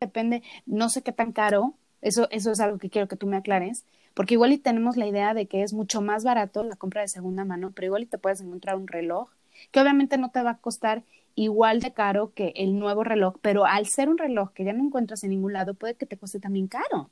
depende, 0.00 0.42
no 0.66 0.88
sé 0.88 1.02
qué 1.02 1.12
tan 1.12 1.32
caro 1.32 1.74
eso, 2.02 2.28
eso 2.30 2.52
es 2.52 2.60
algo 2.60 2.78
que 2.78 2.90
quiero 2.90 3.08
que 3.08 3.16
tú 3.16 3.26
me 3.26 3.36
aclares, 3.36 3.84
porque 4.14 4.34
igual 4.34 4.52
y 4.52 4.58
tenemos 4.58 4.96
la 4.96 5.06
idea 5.06 5.34
de 5.34 5.46
que 5.46 5.62
es 5.62 5.72
mucho 5.72 6.00
más 6.00 6.24
barato 6.24 6.64
la 6.64 6.76
compra 6.76 7.02
de 7.02 7.08
segunda 7.08 7.44
mano, 7.44 7.72
pero 7.74 7.86
igual 7.86 8.02
y 8.04 8.06
te 8.06 8.18
puedes 8.18 8.40
encontrar 8.40 8.76
un 8.76 8.88
reloj 8.88 9.28
que 9.70 9.80
obviamente 9.80 10.18
no 10.18 10.30
te 10.30 10.42
va 10.42 10.50
a 10.50 10.58
costar 10.58 11.02
igual 11.34 11.80
de 11.80 11.92
caro 11.92 12.32
que 12.34 12.52
el 12.56 12.78
nuevo 12.78 13.04
reloj, 13.04 13.36
pero 13.42 13.66
al 13.66 13.86
ser 13.86 14.08
un 14.08 14.18
reloj 14.18 14.52
que 14.52 14.64
ya 14.64 14.72
no 14.72 14.84
encuentras 14.84 15.22
en 15.22 15.30
ningún 15.30 15.52
lado, 15.52 15.74
puede 15.74 15.94
que 15.94 16.06
te 16.06 16.16
cueste 16.16 16.40
también 16.40 16.66
caro, 16.66 17.10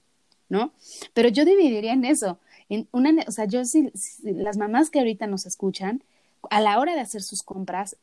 ¿no? 0.48 0.72
Pero 1.12 1.28
yo 1.28 1.44
dividiría 1.44 1.92
en 1.92 2.04
eso, 2.04 2.38
en 2.68 2.88
una, 2.90 3.22
o 3.26 3.30
sea, 3.30 3.44
yo 3.44 3.64
si, 3.64 3.92
las 4.22 4.56
mamás 4.56 4.90
que 4.90 4.98
ahorita 4.98 5.26
nos 5.26 5.46
escuchan, 5.46 6.02
a 6.50 6.60
la 6.60 6.78
hora 6.78 6.94
de 6.94 7.00
hacer 7.00 7.22
sus 7.22 7.42
compras, 7.42 7.96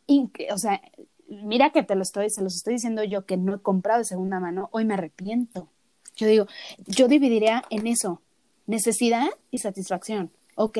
o 0.51 0.57
sea, 0.57 0.81
mira 1.27 1.71
que 1.71 1.83
te 1.83 1.95
lo 1.95 2.03
estoy, 2.03 2.29
se 2.29 2.43
los 2.43 2.55
estoy 2.55 2.73
diciendo 2.73 3.03
yo 3.03 3.25
que 3.25 3.37
no 3.37 3.55
he 3.55 3.59
comprado 3.59 3.99
de 3.99 4.05
segunda 4.05 4.39
mano, 4.39 4.69
hoy 4.71 4.85
me 4.85 4.93
arrepiento, 4.93 5.69
yo 6.21 6.27
digo, 6.27 6.47
yo 6.85 7.07
dividiría 7.07 7.63
en 7.69 7.87
eso, 7.87 8.21
necesidad 8.67 9.27
y 9.49 9.57
satisfacción. 9.57 10.31
Ok, 10.55 10.77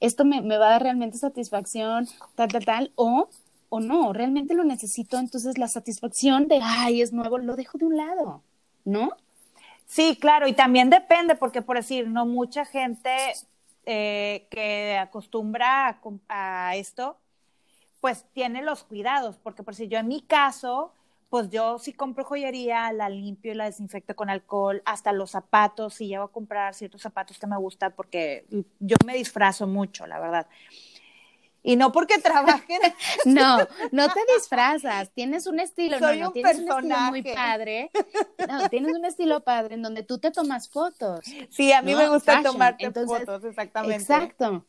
esto 0.00 0.24
me, 0.24 0.42
me 0.42 0.58
va 0.58 0.66
a 0.66 0.70
dar 0.70 0.82
realmente 0.82 1.18
satisfacción, 1.18 2.06
tal, 2.34 2.48
tal, 2.48 2.64
tal, 2.64 2.92
o, 2.96 3.28
o 3.68 3.80
no, 3.80 4.12
realmente 4.12 4.54
lo 4.54 4.64
necesito, 4.64 5.18
entonces 5.18 5.56
la 5.58 5.68
satisfacción 5.68 6.48
de, 6.48 6.60
ay, 6.62 7.00
es 7.00 7.12
nuevo, 7.12 7.38
lo 7.38 7.56
dejo 7.56 7.78
de 7.78 7.86
un 7.86 7.96
lado, 7.96 8.42
¿no? 8.84 9.10
Sí, 9.86 10.16
claro, 10.20 10.46
y 10.48 10.52
también 10.52 10.90
depende, 10.90 11.34
porque 11.34 11.62
por 11.62 11.76
decir, 11.76 12.08
no 12.08 12.26
mucha 12.26 12.64
gente 12.64 13.10
eh, 13.84 14.46
que 14.50 14.96
acostumbra 14.98 15.88
a, 15.88 15.98
a, 16.68 16.76
esto, 16.76 17.16
pues 18.00 18.24
tiene 18.32 18.62
los 18.62 18.84
cuidados, 18.84 19.38
porque 19.38 19.62
por 19.62 19.74
si 19.74 19.88
yo 19.88 19.98
en 19.98 20.08
mi 20.08 20.22
caso, 20.22 20.92
pues 21.32 21.48
yo 21.48 21.78
si 21.78 21.94
compro 21.94 22.26
joyería, 22.26 22.92
la 22.92 23.08
limpio 23.08 23.52
y 23.52 23.54
la 23.54 23.64
desinfecto 23.64 24.14
con 24.14 24.28
alcohol, 24.28 24.82
hasta 24.84 25.12
los 25.12 25.30
zapatos, 25.30 25.94
si 25.94 26.06
llevo 26.06 26.24
a 26.24 26.30
comprar 26.30 26.74
ciertos 26.74 27.00
zapatos 27.00 27.38
que 27.38 27.46
me 27.46 27.56
gustan, 27.56 27.94
porque 27.96 28.44
yo 28.78 28.96
me 29.06 29.14
disfrazo 29.14 29.66
mucho, 29.66 30.06
la 30.06 30.20
verdad. 30.20 30.46
Y 31.62 31.76
no 31.76 31.90
porque 31.90 32.18
trabajen. 32.18 32.78
no, 33.24 33.56
no 33.92 34.08
te 34.10 34.20
disfrazas, 34.36 35.10
tienes 35.14 35.46
un 35.46 35.58
estilo, 35.58 35.98
no, 36.00 36.14
no, 36.16 36.32
tienes 36.32 36.58
un 36.58 36.68
estilo 36.68 36.98
muy 37.08 37.22
padre. 37.22 37.90
No, 38.46 38.68
tienes 38.68 38.92
un 38.94 39.06
estilo 39.06 39.42
padre 39.42 39.76
en 39.76 39.82
donde 39.82 40.02
tú 40.02 40.18
te 40.18 40.32
tomas 40.32 40.68
fotos. 40.68 41.24
Sí, 41.48 41.72
a 41.72 41.80
mí 41.80 41.94
me 41.94 42.10
gusta 42.10 42.42
tomarte 42.42 42.90
fotos, 42.90 43.42
exactamente. 43.44 43.94
Exacto. 43.96 44.66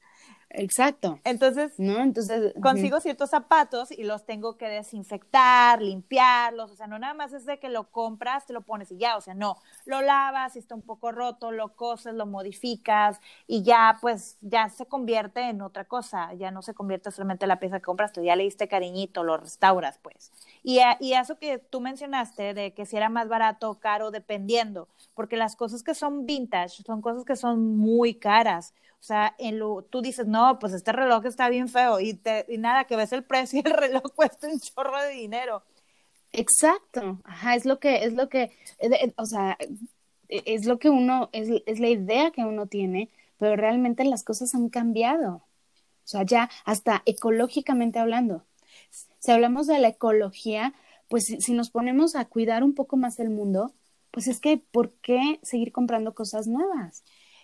Exacto. 0.54 1.20
Entonces, 1.24 1.74
¿no? 1.80 2.00
Entonces 2.00 2.54
consigo 2.62 3.00
ciertos 3.00 3.32
zapatos 3.32 3.92
y 3.92 4.04
los 4.04 4.26
tengo 4.26 4.56
que 4.56 4.68
desinfectar, 4.68 5.82
limpiarlos, 5.82 6.72
o 6.72 6.76
sea, 6.76 6.86
no 6.88 7.00
nada 7.00 7.16
más 7.16 7.34
es 7.34 7.46
de 7.46 7.58
que 7.60 7.70
lo 7.70 7.90
compras, 7.90 8.46
te 8.46 8.54
lo 8.54 8.62
pones 8.62 8.92
y 8.92 8.98
ya, 8.98 9.18
o 9.18 9.22
sea, 9.22 9.34
no, 9.34 9.58
lo 9.86 10.02
lavas, 10.02 10.54
si 10.54 10.60
está 10.60 10.76
un 10.76 10.84
poco 10.84 11.12
roto, 11.12 11.52
lo 11.52 11.76
coses, 11.76 12.14
lo 12.14 12.28
modificas 12.28 13.20
y 13.48 13.64
ya 13.64 13.98
pues 14.00 14.38
ya 14.42 14.70
se 14.70 14.86
convierte 14.86 15.42
en 15.42 15.62
otra 15.62 15.86
cosa, 15.86 16.34
ya 16.36 16.52
no 16.52 16.62
se 16.62 16.76
convierte 16.76 17.10
solamente 17.10 17.46
en 17.46 17.50
la 17.50 17.60
pieza 17.60 17.80
que 17.80 17.86
compras, 17.86 18.14
tú 18.14 18.22
ya 18.22 18.36
le 18.36 18.44
diste 18.44 18.68
cariñito, 18.68 19.24
lo 19.24 19.38
restauras, 19.38 19.98
pues. 20.02 20.32
Y, 20.62 20.80
y 21.00 21.14
eso 21.14 21.40
que 21.40 21.58
tú 21.58 21.82
mencionaste 21.82 22.54
de 22.54 22.74
que 22.74 22.86
si 22.86 22.96
era 22.96 23.10
más 23.10 23.28
barato 23.28 23.72
o 23.72 23.80
caro 23.80 24.12
dependiendo, 24.12 24.88
porque 25.16 25.36
las 25.36 25.56
cosas 25.56 25.82
que 25.84 25.96
son 25.96 26.26
vintage 26.26 26.84
son 26.84 27.02
cosas 27.02 27.26
que 27.26 27.36
son 27.36 27.78
muy 27.78 28.16
caras. 28.16 28.74
O 29.04 29.06
sea, 29.06 29.36
en 29.38 29.60
lo, 29.60 29.82
tú 29.82 30.02
dices, 30.02 30.28
no, 30.28 30.60
pues 30.60 30.72
este 30.72 30.94
reloj 30.94 31.26
está 31.26 31.50
bien 31.50 31.68
feo 31.68 32.00
y, 32.00 32.14
te, 32.14 32.46
y 32.48 32.58
nada, 32.58 32.86
que 32.86 32.96
ves 32.96 33.12
el 33.12 33.26
precio 33.26 33.60
y 33.60 33.68
el 33.68 33.74
reloj 33.78 34.04
cuesta 34.16 34.48
un 34.48 34.58
chorro 34.62 34.98
de 35.02 35.10
dinero. 35.10 35.62
Exacto, 36.32 37.20
ajá, 37.26 37.56
es 37.56 37.66
lo 37.66 37.80
que, 37.82 38.06
es 38.06 38.14
lo 38.14 38.30
que, 38.30 38.52
eh, 38.80 39.14
o 39.18 39.26
sea, 39.26 39.58
e, 40.30 40.44
es 40.46 40.66
lo 40.66 40.80
que 40.80 40.90
uno, 40.90 41.30
es, 41.34 41.50
es 41.66 41.82
la 41.82 41.90
idea 41.90 42.32
que 42.32 42.46
uno 42.46 42.68
tiene, 42.68 43.10
pero 43.40 43.58
realmente 43.58 44.06
las 44.06 44.24
cosas 44.24 44.56
han 44.56 44.70
cambiado. 44.70 45.34
O 45.36 45.44
sea, 46.06 46.24
ya 46.24 46.50
hasta 46.64 47.04
ecológicamente 47.06 48.00
hablando. 48.00 48.46
Si 49.20 49.32
hablamos 49.32 49.68
de 49.68 49.80
la 49.80 49.90
ecología, 49.90 50.74
pues 51.10 51.26
si 51.26 51.52
nos 51.52 51.72
ponemos 51.72 52.16
a 52.16 52.24
cuidar 52.24 52.64
un 52.64 52.74
poco 52.74 52.96
más 52.96 53.20
el 53.20 53.32
mundo, 53.32 53.74
pues 54.12 54.28
es 54.28 54.40
que, 54.40 54.60
¿por 54.60 54.94
qué 55.02 55.42
seguir 55.44 55.74
comprando 55.74 56.16
cosas 56.16 56.48
nuevas? 56.48 57.04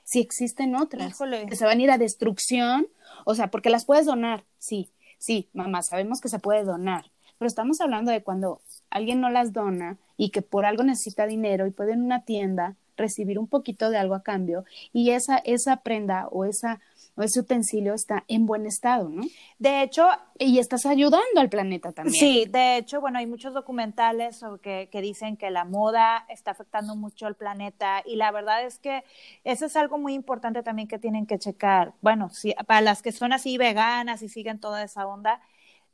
Si 0.10 0.22
existen 0.22 0.75
otras 0.75 1.20
que 1.48 1.56
se 1.56 1.66
van 1.66 1.80
a 1.80 1.84
ir 1.84 1.92
a 1.92 2.00
destrucción, 2.00 2.88
o 3.25 3.36
sea, 3.36 3.51
porque 3.51 3.70
las 3.70 3.86
puedes 3.86 4.08
donar, 4.08 4.44
sí, 4.58 4.89
sí, 5.20 5.50
mamá, 5.54 5.84
sabemos 5.84 6.20
que 6.20 6.30
se 6.30 6.39
puede 6.39 6.63
donar, 6.63 7.12
pero 7.38 7.48
estamos 7.48 7.80
hablando 7.80 8.12
de 8.12 8.24
cuando 8.24 8.60
alguien 8.89 9.22
no 9.22 9.30
las 9.30 9.54
dona 9.54 10.00
y 10.18 10.32
que 10.32 10.42
por 10.42 10.66
algo 10.66 10.82
necesita 10.82 11.28
dinero 11.28 11.68
y 11.68 11.72
puede 11.72 11.94
en 11.94 12.01
una 12.01 12.25
tienda 12.25 12.75
recibir 12.98 13.38
un 13.38 13.46
poquito 13.46 13.92
de 13.92 14.00
algo 14.00 14.16
a 14.16 14.24
cambio 14.24 14.66
y 14.94 15.12
esa, 15.12 15.38
esa 15.38 15.78
prenda 15.84 16.28
o 16.30 16.44
esa 16.44 16.80
ese 17.24 17.42
utensilio 17.42 17.94
está 17.94 18.24
en 18.28 18.46
buen 18.46 18.66
estado, 18.66 19.10
¿no? 19.10 19.24
De 19.58 19.82
hecho, 19.84 20.08
y 20.38 20.60
estás 20.60 20.86
ayudando 20.86 21.40
al 21.40 21.50
planeta 21.50 21.92
también. 21.92 22.16
Sí, 22.16 22.46
de 22.50 22.78
hecho, 22.78 23.02
bueno, 23.02 23.20
hay 23.20 23.28
muchos 23.28 23.54
documentales 23.54 24.42
que, 24.62 24.90
que, 24.92 25.02
dicen 25.02 25.38
que 25.38 25.52
la 25.52 25.66
moda 25.66 26.26
está 26.30 26.52
afectando 26.52 26.96
mucho 26.96 27.26
al 27.26 27.36
planeta 27.36 28.04
y 28.06 28.16
la 28.16 28.32
verdad 28.32 28.66
es 28.66 28.80
que 28.80 29.04
eso 29.44 29.66
es 29.66 29.76
algo 29.76 29.98
muy 29.98 30.14
importante 30.14 30.64
también 30.64 30.88
que 30.88 31.00
tienen 31.00 31.26
que 31.26 31.40
checar. 31.40 31.94
Bueno, 32.02 32.30
si, 32.30 32.54
para 32.68 32.82
las 32.82 33.02
que 33.02 33.12
son 33.12 33.34
así 33.34 33.58
veganas 33.58 34.22
y 34.22 34.30
siguen 34.30 34.60
toda 34.60 34.84
esa 34.84 35.08
onda, 35.08 35.42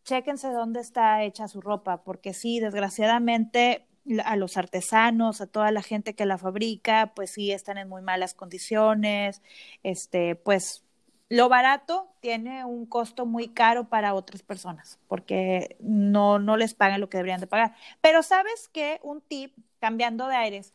chéquense 0.05 0.49
dónde 0.51 0.79
está 0.79 1.23
hecha 1.23 1.47
su 1.47 1.61
ropa, 1.61 2.03
porque 2.03 2.33
sí, 2.33 2.59
desgraciadamente 2.59 3.85
a 4.23 4.35
los 4.35 4.57
artesanos, 4.57 5.41
a 5.41 5.47
toda 5.47 5.71
la 5.71 5.81
gente 5.81 6.13
que 6.13 6.25
la 6.25 6.37
fabrica, 6.37 7.13
pues 7.15 7.31
sí 7.31 7.51
están 7.51 7.77
en 7.77 7.89
muy 7.89 8.03
malas 8.03 8.33
condiciones, 8.33 9.41
este, 9.83 10.35
pues 10.35 10.84
lo 11.29 11.49
barato 11.49 12.13
tiene 12.19 12.65
un 12.65 12.85
costo 12.85 13.25
muy 13.25 13.49
caro 13.49 13.89
para 13.89 14.13
otras 14.13 14.43
personas 14.43 14.99
porque 15.07 15.75
no, 15.79 16.39
no 16.39 16.55
les 16.57 16.73
pagan 16.73 17.01
lo 17.01 17.09
que 17.09 17.17
deberían 17.17 17.39
de 17.39 17.47
pagar. 17.47 17.75
Pero 18.01 18.21
sabes 18.21 18.67
que 18.67 18.99
un 19.03 19.21
tip, 19.21 19.55
cambiando 19.79 20.27
de 20.27 20.35
aires, 20.35 20.73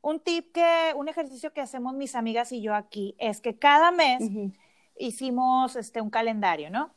un 0.00 0.20
tip 0.20 0.52
que, 0.52 0.92
un 0.96 1.08
ejercicio 1.08 1.52
que 1.52 1.60
hacemos 1.60 1.94
mis 1.94 2.14
amigas 2.14 2.52
y 2.52 2.62
yo 2.62 2.74
aquí 2.74 3.16
es 3.18 3.40
que 3.40 3.58
cada 3.58 3.90
mes 3.90 4.22
hicimos 4.96 5.76
este, 5.76 6.00
un 6.00 6.10
calendario, 6.10 6.70
¿no? 6.70 6.94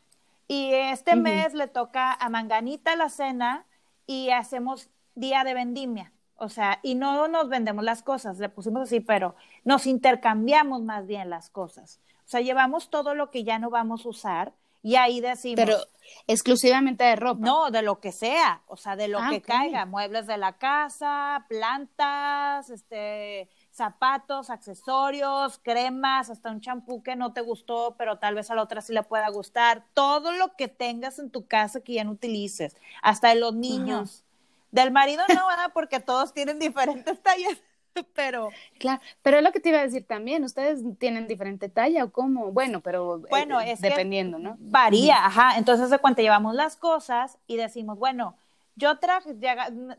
Y 0.48 0.74
este 0.74 1.16
mes 1.16 1.54
le 1.54 1.68
toca 1.68 2.14
a 2.14 2.30
Manganita 2.30 2.96
la 2.98 3.10
cena 3.10 3.66
y 4.06 4.32
hacemos 4.32 4.90
día 5.16 5.44
de 5.44 5.54
vendimia. 5.54 6.12
O 6.36 6.50
sea, 6.50 6.80
y 6.84 6.96
no 6.96 7.28
nos 7.28 7.48
vendemos 7.48 7.86
las 7.86 8.04
cosas, 8.04 8.38
le 8.40 8.50
pusimos 8.50 8.82
así, 8.82 9.00
pero 9.00 9.36
nos 9.64 9.86
intercambiamos 9.88 10.82
más 10.82 11.08
bien 11.08 11.30
las 11.30 11.50
cosas. 11.50 12.02
O 12.32 12.38
sea, 12.40 12.40
llevamos 12.40 12.90
todo 12.90 13.14
lo 13.14 13.30
que 13.30 13.44
ya 13.44 13.60
no 13.60 13.70
vamos 13.70 14.06
a 14.06 14.10
usar 14.10 14.54
y 14.82 14.96
ahí 14.96 15.20
decimos. 15.20 15.58
Pero 15.58 15.76
exclusivamente 16.28 17.04
de 17.04 17.18
ropa. 17.18 17.46
No, 17.46 17.72
de 17.72 17.82
lo 17.82 18.00
que 18.00 18.14
sea, 18.14 18.62
o 18.68 18.78
sea, 18.78 18.96
de 18.96 19.10
lo 19.10 19.20
ah, 19.20 19.28
que 19.30 19.42
caiga, 19.42 19.86
muebles 19.86 20.28
de 20.28 20.38
la 20.38 20.54
casa, 20.54 21.46
plantas, 21.50 22.70
este, 22.70 23.50
zapatos, 23.70 24.50
accesorios, 24.50 25.60
cremas, 25.62 26.30
hasta 26.30 26.52
un 26.52 26.62
champú 26.62 27.04
que 27.04 27.18
no 27.18 27.34
te 27.34 27.42
gustó, 27.42 27.96
pero 27.98 28.18
tal 28.18 28.36
vez 28.36 28.50
a 28.50 28.56
la 28.56 28.64
otra 28.64 28.80
sí 28.80 28.94
le 28.94 29.04
pueda 29.04 29.28
gustar. 29.28 29.84
Todo 29.94 30.32
lo 30.32 30.56
que 30.56 30.70
tengas 30.70 31.20
en 31.20 31.32
tu 31.32 31.48
casa 31.48 31.82
que 31.82 31.96
ya 31.96 32.06
no 32.06 32.12
utilices, 32.12 32.78
hasta 33.02 33.28
de 33.28 33.36
los 33.36 33.54
niños. 33.54 34.24
Del 34.72 34.92
marido 34.92 35.22
no, 35.28 35.48
¿verdad? 35.48 35.72
Porque 35.74 36.00
todos 36.00 36.34
tienen 36.34 36.60
diferentes 36.60 37.22
tallas. 37.22 37.62
pero 38.16 38.50
claro, 38.78 39.02
pero 39.22 39.38
es 39.38 39.44
lo 39.44 39.52
que 39.52 39.60
te 39.60 39.70
iba 39.70 39.80
a 39.80 39.84
decir 39.84 40.06
también, 40.06 40.44
ustedes 40.44 40.82
tienen 40.98 41.28
diferente 41.28 41.70
talla 41.70 42.04
o 42.04 42.12
cómo, 42.12 42.52
bueno, 42.52 42.82
pero 42.82 43.18
eh, 43.18 43.28
bueno, 43.30 43.60
es 43.62 43.82
dependiendo, 43.82 44.40
¿no? 44.40 44.58
Varía, 44.60 45.26
ajá, 45.26 45.58
entonces 45.58 45.90
de 45.90 46.00
cuenta 46.00 46.22
llevamos 46.22 46.56
las 46.56 46.76
cosas 46.76 47.38
y 47.48 47.58
decimos, 47.58 47.98
bueno, 47.98 48.36
yo 48.76 48.98
traje, 49.00 49.36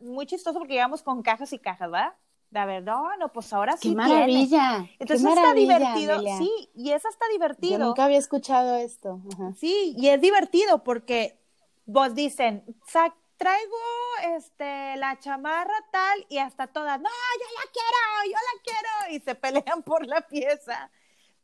muy 0.00 0.26
chistoso 0.26 0.58
porque 0.58 0.74
llegamos 0.74 1.02
con 1.02 1.22
cajas 1.22 1.52
y 1.52 1.58
cajas, 1.58 1.90
¿verdad? 1.90 2.14
De 2.50 2.66
ver, 2.66 2.82
no, 2.82 3.16
no, 3.16 3.32
pues 3.32 3.50
ahora 3.54 3.78
sí. 3.78 3.90
¡Qué 3.90 3.94
maravilla! 3.94 4.86
Entonces 4.98 5.26
está 5.26 5.54
divertido, 5.54 6.20
sí, 6.38 6.50
y 6.74 6.90
eso 6.90 7.08
está 7.08 7.24
divertido. 7.32 7.78
Yo 7.78 7.84
nunca 7.86 8.04
había 8.04 8.18
escuchado 8.18 8.76
esto. 8.76 9.20
Sí, 9.56 9.94
y 9.96 10.08
es 10.08 10.20
divertido 10.20 10.82
porque 10.84 11.38
vos 11.86 12.14
dicen, 12.14 12.62
sac 12.86 13.14
traigo 13.42 14.36
este 14.36 14.96
la 14.96 15.18
chamarra 15.18 15.74
tal 15.90 16.26
y 16.28 16.38
hasta 16.38 16.68
todas, 16.68 17.00
no, 17.00 17.08
yo 17.08 17.46
la 17.54 17.70
quiero, 17.72 18.32
yo 18.32 18.38
la 18.38 18.62
quiero 18.62 19.16
y 19.16 19.20
se 19.20 19.34
pelean 19.34 19.82
por 19.84 20.06
la 20.06 20.20
pieza. 20.22 20.90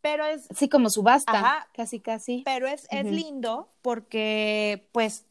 Pero 0.01 0.25
es 0.25 0.47
sí 0.55 0.69
como 0.69 0.91
subasta, 0.91 1.69
casi 1.75 1.99
casi. 1.99 2.43
Pero 2.45 2.69
es 2.69 2.87
es 2.91 3.05
lindo 3.05 3.69
porque 3.83 4.89
pues 4.93 5.27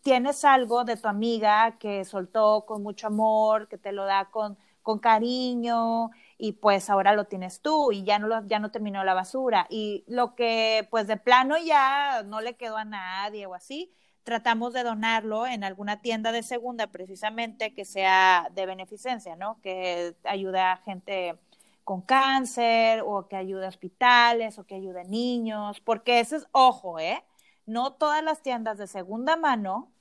tienes 0.00 0.44
algo 0.46 0.84
de 0.84 0.96
tu 0.96 1.08
amiga 1.08 1.76
que 1.78 2.04
soltó 2.06 2.64
con 2.66 2.82
mucho 2.82 3.08
amor, 3.08 3.68
que 3.68 3.76
te 3.76 3.92
lo 3.92 4.06
da 4.06 4.30
con 4.30 4.56
con 4.82 4.98
cariño 4.98 6.10
y 6.36 6.52
pues 6.52 6.90
ahora 6.90 7.14
lo 7.14 7.26
tienes 7.26 7.60
tú 7.60 7.92
y 7.92 8.02
ya 8.02 8.18
no 8.18 8.26
lo, 8.26 8.44
ya 8.46 8.58
no 8.58 8.70
terminó 8.70 9.04
la 9.04 9.14
basura 9.14 9.66
y 9.70 10.04
lo 10.08 10.34
que 10.34 10.86
pues 10.90 11.06
de 11.06 11.16
plano 11.16 11.56
ya 11.56 12.22
no 12.24 12.40
le 12.40 12.54
quedó 12.56 12.76
a 12.76 12.84
nadie 12.84 13.46
o 13.46 13.54
así, 13.54 13.92
tratamos 14.24 14.72
de 14.72 14.82
donarlo 14.82 15.46
en 15.46 15.64
alguna 15.64 16.00
tienda 16.00 16.32
de 16.32 16.42
segunda 16.42 16.86
precisamente 16.88 17.74
que 17.74 17.84
sea 17.84 18.48
de 18.54 18.66
beneficencia, 18.66 19.36
¿no? 19.36 19.60
Que 19.60 20.14
ayude 20.24 20.60
a 20.60 20.76
gente 20.78 21.38
con 21.84 22.02
cáncer 22.02 23.02
o 23.04 23.26
que 23.28 23.36
ayude 23.36 23.66
a 23.66 23.68
hospitales 23.68 24.58
o 24.58 24.64
que 24.64 24.76
ayude 24.76 25.00
a 25.00 25.04
niños, 25.04 25.80
porque 25.80 26.20
ese 26.20 26.36
es, 26.36 26.46
ojo, 26.52 26.98
¿eh? 26.98 27.24
No 27.66 27.92
todas 27.94 28.22
las 28.22 28.42
tiendas 28.42 28.78
de 28.78 28.86
segunda 28.86 29.36
mano 29.36 29.92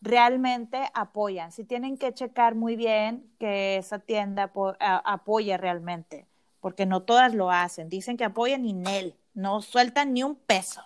realmente 0.00 0.90
apoyan. 0.94 1.50
Si 1.50 1.64
tienen 1.64 1.96
que 1.96 2.12
checar 2.12 2.54
muy 2.54 2.76
bien 2.76 3.32
que 3.38 3.76
esa 3.76 3.98
tienda 3.98 4.52
apoye 4.78 5.56
realmente, 5.56 6.26
porque 6.60 6.86
no 6.86 7.02
todas 7.02 7.34
lo 7.34 7.50
hacen. 7.50 7.88
Dicen 7.88 8.16
que 8.16 8.24
apoyan 8.24 8.64
y 8.64 8.72
NEL, 8.72 9.16
no 9.34 9.62
sueltan 9.62 10.12
ni 10.12 10.22
un 10.22 10.36
peso. 10.36 10.82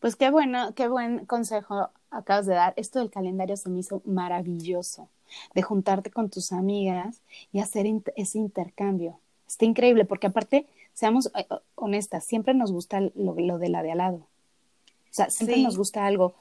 Pues 0.00 0.16
qué 0.16 0.30
bueno, 0.30 0.74
qué 0.74 0.88
buen 0.88 1.26
consejo 1.26 1.90
acabas 2.10 2.46
de 2.46 2.54
dar. 2.54 2.72
Esto 2.76 2.98
del 2.98 3.10
calendario 3.10 3.56
se 3.56 3.68
me 3.68 3.80
hizo 3.80 4.00
maravilloso, 4.06 5.08
de 5.54 5.62
juntarte 5.62 6.10
con 6.10 6.30
tus 6.30 6.52
amigas 6.52 7.20
y 7.52 7.60
hacer 7.60 7.86
ese 8.16 8.38
intercambio. 8.38 9.20
Está 9.46 9.66
increíble, 9.66 10.06
porque 10.06 10.28
aparte, 10.28 10.66
seamos 10.94 11.30
eh, 11.36 11.46
honestas, 11.74 12.24
siempre 12.24 12.54
nos 12.54 12.72
gusta 12.72 13.00
lo, 13.14 13.34
de 13.34 13.68
la 13.68 13.82
de 13.82 13.92
al 13.92 13.98
lado. 13.98 14.16
O 14.16 15.12
sea, 15.12 15.28
siempre 15.28 15.62
nos 15.62 15.76
gusta 15.76 16.06
algo 16.06 16.34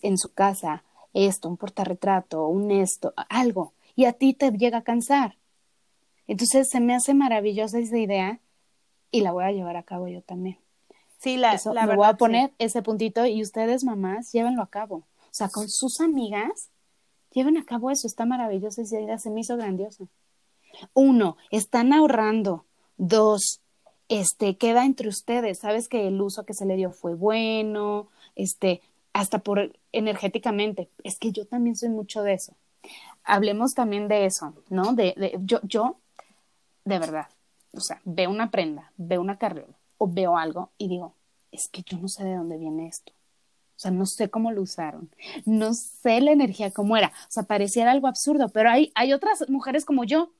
en 0.00 0.16
su 0.16 0.32
casa, 0.32 0.84
esto, 1.12 1.48
un 1.48 1.56
portarretrato, 1.56 2.46
un 2.46 2.70
esto, 2.70 3.12
algo, 3.28 3.72
y 3.94 4.06
a 4.06 4.12
ti 4.12 4.32
te 4.32 4.50
llega 4.52 4.78
a 4.78 4.84
cansar. 4.84 5.36
Entonces 6.26 6.68
se 6.70 6.80
me 6.80 6.94
hace 6.94 7.14
maravillosa 7.14 7.78
esa 7.78 7.98
idea 7.98 8.40
y 9.10 9.20
la 9.20 9.32
voy 9.32 9.44
a 9.44 9.52
llevar 9.52 9.76
a 9.76 9.82
cabo 9.82 10.08
yo 10.08 10.22
también. 10.22 10.56
Sí, 11.22 11.36
la, 11.36 11.56
la 11.72 11.86
me 11.86 11.94
voy 11.94 12.08
a 12.08 12.14
poner 12.14 12.50
ese 12.58 12.82
puntito 12.82 13.24
y 13.26 13.42
ustedes, 13.42 13.84
mamás, 13.84 14.32
llévenlo 14.32 14.60
a 14.60 14.66
cabo. 14.66 14.96
O 14.96 15.30
sea, 15.30 15.48
con 15.48 15.68
sus 15.68 16.00
amigas, 16.00 16.68
lleven 17.30 17.56
a 17.56 17.64
cabo 17.64 17.92
eso. 17.92 18.08
Está 18.08 18.26
maravilloso. 18.26 18.82
Esa 18.82 18.98
idea 18.98 19.18
se 19.18 19.30
me 19.30 19.42
hizo 19.42 19.56
grandiosa. 19.56 20.04
Uno, 20.94 21.36
están 21.52 21.92
ahorrando. 21.92 22.64
Dos, 22.96 23.60
este, 24.08 24.56
queda 24.56 24.84
entre 24.84 25.08
ustedes. 25.08 25.60
Sabes 25.60 25.88
que 25.88 26.08
el 26.08 26.20
uso 26.20 26.44
que 26.44 26.54
se 26.54 26.66
le 26.66 26.74
dio 26.74 26.90
fue 26.90 27.14
bueno, 27.14 28.08
este, 28.34 28.82
hasta 29.12 29.38
por 29.38 29.78
energéticamente. 29.92 30.90
Es 31.04 31.20
que 31.20 31.30
yo 31.30 31.46
también 31.46 31.76
soy 31.76 31.90
mucho 31.90 32.24
de 32.24 32.34
eso. 32.34 32.56
Hablemos 33.22 33.74
también 33.74 34.08
de 34.08 34.26
eso, 34.26 34.54
¿no? 34.70 34.92
De, 34.92 35.14
de 35.16 35.38
yo, 35.44 35.60
yo, 35.62 35.98
de 36.84 36.98
verdad, 36.98 37.28
o 37.72 37.80
sea, 37.80 38.00
veo 38.04 38.28
una 38.28 38.50
prenda, 38.50 38.90
veo 38.96 39.20
una 39.20 39.38
carrera 39.38 39.72
o 40.02 40.08
veo 40.08 40.36
algo 40.36 40.72
y 40.78 40.88
digo, 40.88 41.14
es 41.52 41.68
que 41.70 41.82
yo 41.82 41.96
no 41.96 42.08
sé 42.08 42.24
de 42.24 42.34
dónde 42.34 42.58
viene 42.58 42.88
esto. 42.88 43.12
O 43.76 43.80
sea, 43.82 43.92
no 43.92 44.04
sé 44.04 44.30
cómo 44.30 44.50
lo 44.50 44.62
usaron. 44.62 45.10
No 45.44 45.74
sé 45.74 46.20
la 46.20 46.32
energía 46.32 46.72
cómo 46.72 46.96
era. 46.96 47.08
O 47.08 47.30
sea, 47.30 47.44
pareciera 47.44 47.92
algo 47.92 48.08
absurdo, 48.08 48.48
pero 48.48 48.68
hay, 48.70 48.90
hay 48.96 49.12
otras 49.12 49.48
mujeres 49.48 49.84
como 49.84 50.02
yo. 50.02 50.32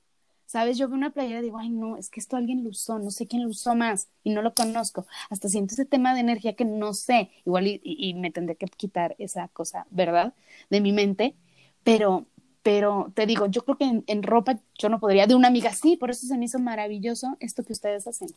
¿Sabes? 0.46 0.76
Yo 0.78 0.88
veo 0.88 0.96
una 0.96 1.10
playera 1.10 1.38
y 1.38 1.44
digo, 1.44 1.58
ay, 1.58 1.70
no, 1.70 1.96
es 1.96 2.10
que 2.10 2.20
esto 2.20 2.36
alguien 2.36 2.64
lo 2.64 2.70
usó, 2.70 2.98
no 2.98 3.10
sé 3.10 3.26
quién 3.26 3.44
lo 3.44 3.48
usó 3.48 3.74
más 3.74 4.08
y 4.22 4.30
no 4.30 4.42
lo 4.42 4.52
conozco. 4.52 5.06
Hasta 5.30 5.48
siento 5.48 5.74
ese 5.74 5.86
tema 5.86 6.12
de 6.12 6.20
energía 6.20 6.54
que 6.54 6.64
no 6.64 6.92
sé. 6.92 7.30
Igual 7.46 7.80
y, 7.82 8.14
me 8.14 8.32
tendré 8.32 8.56
que 8.56 8.66
quitar 8.66 9.14
esa 9.18 9.48
cosa, 9.48 9.86
¿verdad? 9.90 10.34
De 10.70 10.80
mi 10.80 10.92
mente. 10.92 11.36
Pero, 11.84 12.26
pero 12.62 13.12
te 13.14 13.26
digo, 13.26 13.46
yo 13.46 13.64
creo 13.64 13.78
que 13.78 14.02
en, 14.06 14.22
ropa 14.22 14.58
yo 14.78 14.88
no 14.88 15.00
podría, 15.00 15.26
de 15.26 15.34
una 15.36 15.48
amiga 15.48 15.72
sí, 15.72 15.96
por 15.96 16.10
eso 16.10 16.26
se 16.26 16.36
me 16.36 16.46
hizo 16.46 16.58
maravilloso 16.58 17.36
esto 17.40 17.62
que 17.62 17.72
ustedes 17.72 18.06
hacen. 18.06 18.28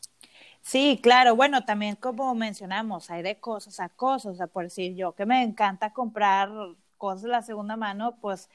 Sí, 0.66 1.00
claro, 1.02 1.36
bueno, 1.36 1.64
también 1.64 1.96
como 1.96 2.34
mencionamos, 2.34 3.12
hay 3.12 3.22
de 3.22 3.40
cosas 3.40 3.80
a 3.80 3.88
cosas, 3.90 4.34
o 4.34 4.36
sea, 4.36 4.48
por 4.48 4.64
decir 4.64 4.96
yo 4.96 5.14
que 5.14 5.28
me 5.28 5.44
encanta 5.44 5.94
comprar 5.94 6.50
cosas 6.98 7.22
de 7.22 7.30
la 7.30 7.44
segunda 7.44 7.78
mano, 7.78 8.18
pues, 8.20 8.50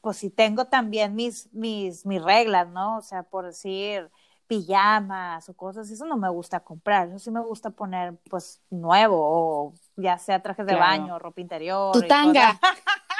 pues 0.00 0.16
sí 0.16 0.30
tengo 0.30 0.64
también 0.68 1.14
mis, 1.14 1.52
mis, 1.52 2.06
mis 2.06 2.22
reglas, 2.22 2.66
¿no? 2.68 2.96
O 2.96 3.02
sea, 3.02 3.24
por 3.24 3.44
decir 3.44 4.10
pijamas 4.46 5.50
o 5.50 5.54
cosas, 5.54 5.90
eso 5.90 6.06
no 6.06 6.16
me 6.16 6.30
gusta 6.30 6.60
comprar, 6.60 7.08
eso 7.08 7.18
sí 7.18 7.30
me 7.30 7.40
gusta 7.40 7.68
poner 7.68 8.16
pues 8.30 8.62
nuevo, 8.70 9.18
o 9.20 9.74
ya 9.96 10.16
sea 10.16 10.40
trajes 10.40 10.64
de 10.64 10.76
baño, 10.76 11.18
ropa 11.18 11.42
interior. 11.42 11.92
Tu 11.92 12.06
tanga. 12.08 12.58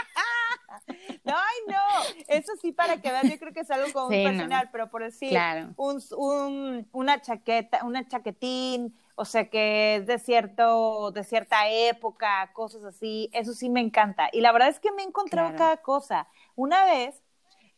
No, 1.25 1.35
ay, 1.37 1.59
no. 1.69 2.25
Eso 2.29 2.53
sí, 2.61 2.73
para 2.73 3.01
que 3.01 3.11
veas, 3.11 3.25
yo 3.25 3.39
creo 3.39 3.53
que 3.53 3.61
es 3.61 3.71
algo 3.71 3.93
como 3.93 4.07
muy 4.09 4.25
personal, 4.25 4.69
pero 4.73 4.91
por 4.91 5.03
decir, 5.03 5.39
un, 5.77 6.03
un, 6.17 6.89
una 6.93 7.21
chaqueta, 7.21 7.85
una 7.85 8.07
chaquetín, 8.07 8.95
o 9.15 9.25
sea, 9.25 9.51
que 9.51 9.97
es 9.97 10.07
de, 10.07 10.19
cierto, 10.19 11.11
de 11.13 11.25
cierta 11.25 11.69
época, 11.69 12.51
cosas 12.53 12.85
así, 12.85 13.29
eso 13.33 13.53
sí 13.53 13.69
me 13.69 13.81
encanta. 13.81 14.29
Y 14.33 14.41
la 14.41 14.53
verdad 14.53 14.69
es 14.69 14.81
que 14.81 14.93
me 14.93 15.03
he 15.03 15.07
encontrado 15.07 15.55
cada 15.57 15.77
cosa. 15.79 16.27
Una 16.55 16.85
vez, 16.87 17.23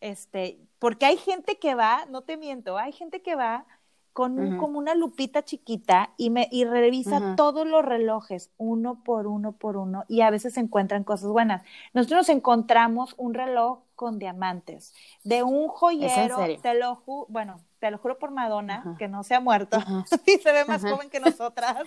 este, 0.00 0.60
porque 0.78 1.06
hay 1.06 1.16
gente 1.16 1.58
que 1.58 1.74
va, 1.74 2.06
no 2.08 2.22
te 2.22 2.36
miento, 2.36 2.78
hay 2.78 2.92
gente 2.92 3.22
que 3.22 3.34
va 3.34 3.66
con 4.12 4.58
como 4.58 4.78
una 4.78 4.94
lupita 4.94 5.42
chiquita 5.42 6.10
y 6.16 6.30
me 6.30 6.48
y 6.50 6.64
revisa 6.64 7.34
todos 7.36 7.66
los 7.66 7.84
relojes 7.84 8.50
uno 8.58 9.02
por 9.02 9.26
uno 9.26 9.52
por 9.52 9.76
uno 9.76 10.04
y 10.06 10.20
a 10.20 10.30
veces 10.30 10.54
se 10.54 10.60
encuentran 10.60 11.04
cosas 11.04 11.30
buenas. 11.30 11.62
Nosotros 11.94 12.18
nos 12.18 12.28
encontramos 12.28 13.14
un 13.16 13.34
reloj 13.34 13.80
con 13.94 14.18
diamantes 14.18 14.92
de 15.24 15.42
un 15.42 15.68
joyero, 15.68 16.36
te 16.60 16.74
lo 16.74 16.96
juro, 16.96 17.26
bueno, 17.30 17.60
te 17.78 17.90
lo 17.90 17.98
juro 17.98 18.18
por 18.18 18.32
Madonna, 18.32 18.96
que 18.98 19.08
no 19.08 19.22
se 19.22 19.34
ha 19.34 19.40
muerto 19.40 19.78
y 20.26 20.38
se 20.38 20.52
ve 20.52 20.64
más 20.64 20.82
joven 20.82 21.08
que 21.08 21.20
nosotras. 21.20 21.76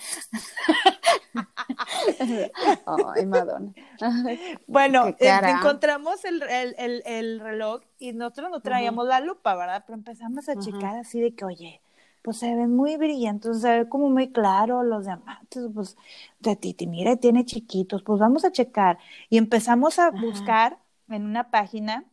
Ay, 3.16 3.26
Madonna. 3.26 3.74
bueno, 4.68 5.08
eh, 5.20 5.40
encontramos 5.44 6.24
el, 6.26 6.42
el, 6.44 7.04
el, 7.06 7.40
reloj 7.40 7.82
y 8.00 8.14
nosotros 8.14 8.50
no 8.50 8.62
traíamos 8.62 9.08
la 9.08 9.20
lupa, 9.20 9.56
¿verdad? 9.56 9.84
Pero 9.86 9.98
empezamos 9.98 10.48
a 10.50 10.58
checar 10.58 10.98
así 10.98 11.20
de 11.20 11.36
que, 11.36 11.46
oye, 11.46 11.82
pues 12.26 12.38
se 12.38 12.56
ven 12.56 12.76
muy 12.76 12.98
brillantes, 12.98 13.62
se 13.62 13.70
ve 13.70 13.88
como 13.88 14.10
muy 14.10 14.32
claro 14.32 14.82
los 14.82 15.06
diamantes, 15.06 15.64
pues 15.72 15.96
de 16.40 16.56
Titi, 16.56 16.88
mira, 16.88 17.16
tiene 17.18 17.46
chiquitos, 17.46 18.02
pues 18.02 18.20
vamos 18.20 18.44
a 18.44 18.52
checar. 18.52 18.98
Y 19.30 19.38
empezamos 19.38 20.00
a 20.00 20.10
buscar 20.10 20.80
en 21.08 21.24
una 21.24 21.52
página, 21.52 22.04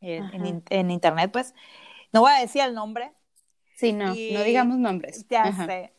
en, 0.00 0.62
en, 0.70 0.90
internet, 0.92 1.32
pues, 1.32 1.56
no 2.12 2.20
voy 2.20 2.30
a 2.30 2.38
decir 2.38 2.62
el 2.62 2.74
nombre. 2.74 3.10
Sí, 3.74 3.92
no, 3.92 4.06
no 4.06 4.12
digamos 4.14 4.78
nombres. 4.78 5.26
Ya 5.28 5.52
sé. 5.66 5.92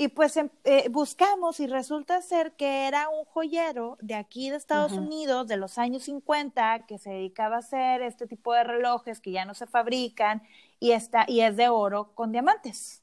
Y 0.00 0.06
pues 0.06 0.36
em, 0.36 0.48
eh, 0.62 0.88
buscamos 0.90 1.58
y 1.58 1.66
resulta 1.66 2.22
ser 2.22 2.52
que 2.52 2.86
era 2.86 3.08
un 3.08 3.24
joyero 3.24 3.98
de 4.00 4.14
aquí 4.14 4.48
de 4.48 4.54
Estados 4.54 4.92
Unidos 4.92 5.48
de 5.48 5.56
los 5.56 5.76
años 5.76 6.04
50 6.04 6.86
que 6.86 6.98
se 6.98 7.10
dedicaba 7.10 7.56
a 7.56 7.58
hacer 7.58 8.02
este 8.02 8.28
tipo 8.28 8.54
de 8.54 8.62
relojes 8.62 9.20
que 9.20 9.32
ya 9.32 9.44
no 9.44 9.54
se 9.54 9.66
fabrican 9.66 10.44
y, 10.78 10.92
está, 10.92 11.24
y 11.26 11.40
es 11.40 11.56
de 11.56 11.68
oro 11.68 12.14
con 12.14 12.30
diamantes. 12.30 13.02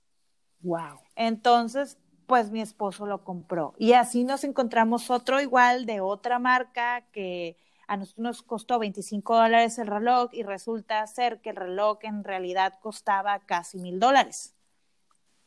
Wow. 0.62 1.02
Entonces, 1.18 1.98
pues 2.28 2.50
mi 2.50 2.62
esposo 2.62 3.06
lo 3.06 3.26
compró. 3.26 3.74
Y 3.78 3.92
así 3.92 4.24
nos 4.24 4.46
encontramos 4.46 5.12
otro 5.12 5.42
igual 5.42 5.86
de 5.86 6.00
otra 6.00 6.40
marca 6.40 7.02
que 7.12 7.58
a 7.90 7.98
nosotros 7.98 8.24
nos 8.24 8.42
costó 8.42 8.80
25 8.80 9.36
dólares 9.36 9.78
el 9.80 9.88
reloj 9.88 10.30
y 10.32 10.44
resulta 10.44 11.06
ser 11.08 11.42
que 11.42 11.50
el 11.50 11.58
reloj 11.58 11.98
en 12.04 12.24
realidad 12.24 12.80
costaba 12.82 13.38
casi 13.40 13.80
mil 13.80 14.00
dólares. 14.00 14.56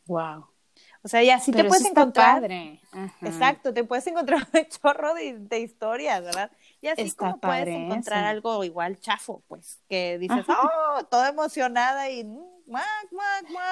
Wow. 0.04 0.57
O 1.02 1.08
sea, 1.08 1.22
y 1.22 1.30
así 1.30 1.52
te 1.52 1.64
puedes 1.64 1.84
encontrar. 1.84 2.40
Padre. 2.40 2.80
Exacto, 3.22 3.72
te 3.72 3.84
puedes 3.84 4.06
encontrar 4.06 4.46
un 4.52 4.66
chorro 4.66 5.14
de, 5.14 5.60
historias, 5.60 6.22
¿verdad? 6.22 6.50
Y 6.80 6.88
así 6.88 7.12
como 7.12 7.38
puedes 7.38 7.68
encontrar 7.68 8.24
algo 8.24 8.64
igual 8.64 8.98
chafo, 8.98 9.42
pues, 9.48 9.80
que 9.88 10.18
dices, 10.18 10.44
oh, 10.48 11.04
toda 11.04 11.28
emocionada 11.28 12.10
y 12.10 12.24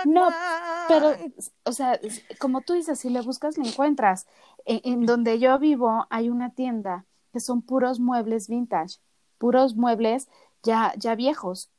no, 0.05 0.29
pero, 0.89 1.15
o 1.65 1.73
sea, 1.73 2.01
como 2.39 2.63
tú 2.63 2.73
dices, 2.73 2.99
si 2.99 3.11
le 3.11 3.21
buscas, 3.21 3.59
le 3.59 3.69
encuentras. 3.69 4.27
En, 4.65 5.07
donde 5.07 5.39
yo 5.39 5.59
vivo 5.59 6.07
hay 6.11 6.29
una 6.29 6.51
tienda 6.51 7.05
que 7.33 7.41
son 7.41 7.63
puros 7.63 8.01
muebles 8.01 8.49
vintage, 8.49 8.99
puros 9.39 9.77
muebles 9.77 10.29
ya, 10.63 10.95
ya 10.97 11.15
viejos. 11.15 11.71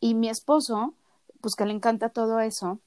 Y 0.00 0.14
mi 0.14 0.28
esposo, 0.28 0.94
pues 1.40 1.56
que 1.56 1.64
le 1.64 1.72
encanta 1.72 2.10
todo 2.10 2.40
eso, 2.40 2.80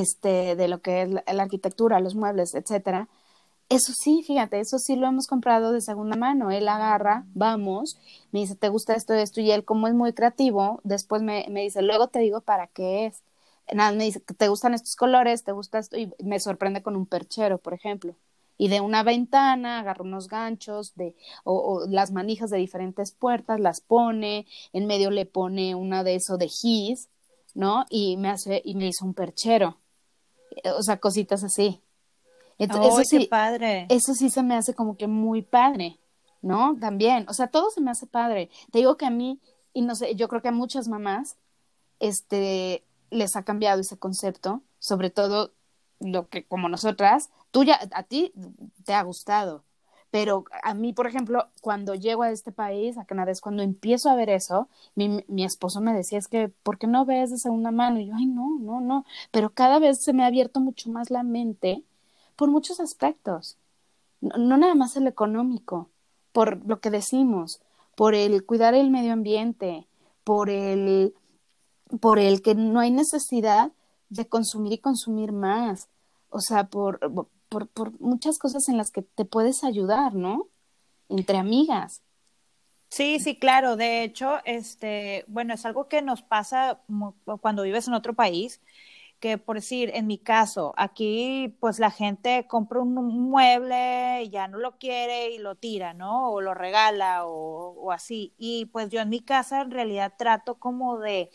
este, 0.00 0.56
de 0.56 0.68
lo 0.68 0.80
que 0.80 1.02
es 1.02 1.10
la, 1.10 1.22
arquitectura, 1.42 2.00
los 2.00 2.14
muebles, 2.14 2.54
etcétera. 2.54 3.08
Eso 3.68 3.92
sí, 3.94 4.22
fíjate, 4.26 4.60
eso 4.60 4.78
sí 4.78 4.96
lo 4.96 5.08
hemos 5.08 5.26
comprado 5.26 5.72
de 5.72 5.80
segunda 5.80 6.16
mano. 6.16 6.50
Él 6.50 6.68
agarra, 6.68 7.24
vamos, 7.34 7.98
me 8.32 8.40
dice, 8.40 8.54
¿te 8.56 8.68
gusta 8.68 8.94
esto, 8.94 9.14
esto? 9.14 9.40
Y 9.40 9.50
él, 9.50 9.64
como 9.64 9.88
es 9.88 9.94
muy 9.94 10.12
creativo, 10.12 10.80
después 10.84 11.22
me, 11.22 11.46
me 11.50 11.62
dice, 11.62 11.82
luego 11.82 12.08
te 12.08 12.20
digo 12.20 12.40
para 12.42 12.68
qué 12.68 13.06
es. 13.06 13.22
Nada, 13.72 13.92
me 13.92 14.04
dice, 14.04 14.20
¿te 14.20 14.48
gustan 14.48 14.74
estos 14.74 14.94
colores? 14.96 15.42
¿Te 15.44 15.52
gusta 15.52 15.78
esto? 15.78 15.96
Y 15.96 16.12
me 16.24 16.38
sorprende 16.40 16.82
con 16.82 16.96
un 16.96 17.06
perchero, 17.06 17.58
por 17.58 17.74
ejemplo. 17.74 18.14
Y 18.58 18.68
de 18.68 18.80
una 18.80 19.02
ventana 19.02 19.80
agarra 19.80 20.04
unos 20.04 20.28
ganchos 20.28 20.94
de, 20.94 21.14
o, 21.44 21.84
las 21.88 22.12
manijas 22.12 22.50
de 22.50 22.58
diferentes 22.58 23.12
puertas, 23.12 23.60
las 23.60 23.80
pone, 23.80 24.46
en 24.72 24.86
medio 24.86 25.10
le 25.10 25.26
pone 25.26 25.74
una 25.74 26.04
de 26.04 26.14
eso 26.16 26.38
de 26.38 26.48
gis, 26.48 27.08
¿no? 27.54 27.84
Y 27.90 28.16
me 28.16 28.28
hace, 28.30 28.62
y 28.64 28.74
me 28.76 28.88
hizo 28.88 29.04
un 29.04 29.14
perchero. 29.14 29.78
O 30.76 30.82
sea, 30.82 30.98
cositas 30.98 31.44
así. 31.44 31.82
eso 32.58 33.02
sí, 33.04 33.26
padre. 33.26 33.86
Eso 33.90 34.14
sí 34.14 34.30
se 34.30 34.42
me 34.42 34.56
hace 34.56 34.74
como 34.74 34.96
que 34.96 35.06
muy 35.06 35.42
padre, 35.42 35.98
¿no? 36.42 36.76
También, 36.80 37.26
o 37.28 37.34
sea, 37.34 37.48
todo 37.48 37.70
se 37.70 37.80
me 37.80 37.90
hace 37.90 38.06
padre. 38.06 38.50
Te 38.70 38.78
digo 38.78 38.96
que 38.96 39.06
a 39.06 39.10
mí, 39.10 39.40
y 39.72 39.82
no 39.82 39.94
sé, 39.94 40.14
yo 40.14 40.28
creo 40.28 40.42
que 40.42 40.48
a 40.48 40.52
muchas 40.52 40.88
mamás, 40.88 41.36
este, 42.00 42.84
les 43.10 43.36
ha 43.36 43.42
cambiado 43.42 43.80
ese 43.80 43.98
concepto, 43.98 44.62
sobre 44.78 45.10
todo 45.10 45.52
lo 46.00 46.28
que 46.28 46.44
como 46.44 46.68
nosotras, 46.68 47.30
tú 47.50 47.64
ya, 47.64 47.80
a 47.92 48.02
ti 48.02 48.32
te 48.84 48.94
ha 48.94 49.02
gustado, 49.02 49.64
pero 50.16 50.46
a 50.62 50.72
mí, 50.72 50.94
por 50.94 51.06
ejemplo, 51.06 51.46
cuando 51.60 51.94
llego 51.94 52.22
a 52.22 52.30
este 52.30 52.50
país, 52.50 52.96
a 52.96 53.04
Canadá, 53.04 53.32
es 53.32 53.42
cuando 53.42 53.62
empiezo 53.62 54.08
a 54.08 54.14
ver 54.14 54.30
eso, 54.30 54.66
mi, 54.94 55.22
mi 55.28 55.44
esposo 55.44 55.82
me 55.82 55.92
decía, 55.92 56.18
es 56.18 56.26
que, 56.26 56.48
¿por 56.62 56.78
qué 56.78 56.86
no 56.86 57.04
ves 57.04 57.30
de 57.30 57.36
segunda 57.36 57.70
mano? 57.70 58.00
Y 58.00 58.06
yo, 58.06 58.14
ay, 58.16 58.24
no, 58.24 58.58
no, 58.58 58.80
no, 58.80 59.04
pero 59.30 59.50
cada 59.50 59.78
vez 59.78 60.02
se 60.02 60.14
me 60.14 60.22
ha 60.22 60.28
abierto 60.28 60.58
mucho 60.58 60.88
más 60.88 61.10
la 61.10 61.22
mente 61.22 61.84
por 62.34 62.50
muchos 62.50 62.80
aspectos, 62.80 63.58
no, 64.22 64.56
nada 64.56 64.74
más 64.74 64.96
el 64.96 65.06
económico, 65.06 65.90
por 66.32 66.64
lo 66.66 66.80
que 66.80 66.88
decimos, 66.88 67.60
por 67.94 68.14
el 68.14 68.42
cuidar 68.46 68.72
el 68.72 68.90
medio 68.90 69.12
ambiente, 69.12 69.86
por 70.24 70.48
el, 70.48 71.12
por 72.00 72.18
el 72.18 72.40
que 72.40 72.54
no 72.54 72.80
hay 72.80 72.90
necesidad 72.90 73.70
de 74.08 74.26
consumir 74.26 74.72
y 74.72 74.78
consumir 74.78 75.32
más, 75.32 75.88
o 76.30 76.40
sea, 76.40 76.68
por, 76.68 77.00
por, 77.56 77.68
por 77.68 77.98
muchas 78.00 78.38
cosas 78.38 78.68
en 78.68 78.76
las 78.76 78.90
que 78.90 79.00
te 79.00 79.24
puedes 79.24 79.64
ayudar, 79.64 80.14
¿no? 80.14 80.48
Entre 81.08 81.38
amigas. 81.38 82.02
Sí, 82.90 83.18
sí, 83.18 83.38
claro. 83.38 83.76
De 83.76 84.02
hecho, 84.02 84.40
este, 84.44 85.24
bueno, 85.28 85.54
es 85.54 85.64
algo 85.64 85.88
que 85.88 86.02
nos 86.02 86.22
pasa 86.22 86.82
cuando 87.40 87.62
vives 87.62 87.88
en 87.88 87.94
otro 87.94 88.14
país, 88.14 88.60
que 89.20 89.38
por 89.38 89.56
decir, 89.56 89.90
en 89.94 90.06
mi 90.06 90.18
caso, 90.18 90.74
aquí 90.76 91.56
pues 91.60 91.78
la 91.78 91.90
gente 91.90 92.46
compra 92.46 92.80
un 92.80 92.94
mueble 92.94 94.22
y 94.24 94.28
ya 94.28 94.48
no 94.48 94.58
lo 94.58 94.78
quiere 94.78 95.30
y 95.30 95.38
lo 95.38 95.54
tira, 95.54 95.94
¿no? 95.94 96.30
O 96.30 96.40
lo 96.42 96.52
regala 96.52 97.24
o, 97.26 97.70
o 97.70 97.92
así. 97.92 98.34
Y 98.38 98.66
pues 98.66 98.90
yo 98.90 99.00
en 99.00 99.08
mi 99.08 99.20
casa 99.20 99.62
en 99.62 99.70
realidad 99.70 100.12
trato 100.18 100.56
como 100.58 100.98
de 100.98 101.30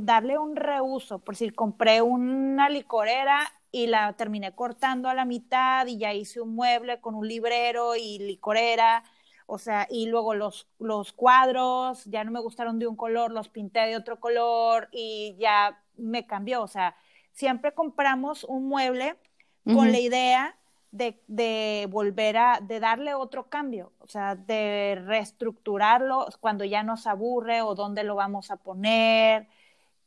darle 0.00 0.38
un 0.38 0.56
reuso. 0.56 1.18
Por 1.20 1.34
decir, 1.34 1.54
compré 1.54 2.02
una 2.02 2.68
licorera 2.68 3.40
y 3.72 3.86
la 3.86 4.12
terminé 4.12 4.54
cortando 4.54 5.08
a 5.08 5.14
la 5.14 5.24
mitad 5.24 5.86
y 5.86 5.96
ya 5.96 6.12
hice 6.12 6.40
un 6.40 6.54
mueble 6.54 7.00
con 7.00 7.14
un 7.14 7.26
librero 7.26 7.96
y 7.96 8.18
licorera, 8.18 9.02
o 9.46 9.58
sea, 9.58 9.86
y 9.90 10.06
luego 10.06 10.34
los, 10.34 10.68
los 10.78 11.12
cuadros 11.12 12.04
ya 12.04 12.22
no 12.22 12.30
me 12.30 12.40
gustaron 12.40 12.78
de 12.78 12.86
un 12.86 12.96
color, 12.96 13.32
los 13.32 13.48
pinté 13.48 13.80
de 13.80 13.96
otro 13.96 14.20
color 14.20 14.88
y 14.92 15.36
ya 15.38 15.82
me 15.96 16.26
cambió, 16.26 16.62
o 16.62 16.68
sea, 16.68 16.96
siempre 17.32 17.72
compramos 17.72 18.44
un 18.44 18.68
mueble 18.68 19.16
con 19.64 19.90
la 19.92 20.00
idea 20.00 20.58
de, 20.90 21.22
de, 21.26 21.86
volver 21.90 22.36
a, 22.36 22.60
de 22.60 22.78
darle 22.78 23.14
otro 23.14 23.48
cambio, 23.48 23.92
o 24.00 24.06
sea, 24.08 24.34
de 24.34 25.00
reestructurarlo 25.06 26.26
cuando 26.40 26.64
ya 26.64 26.82
nos 26.82 27.06
aburre 27.06 27.62
o 27.62 27.74
dónde 27.74 28.04
lo 28.04 28.16
vamos 28.16 28.50
a 28.50 28.56
poner, 28.56 29.48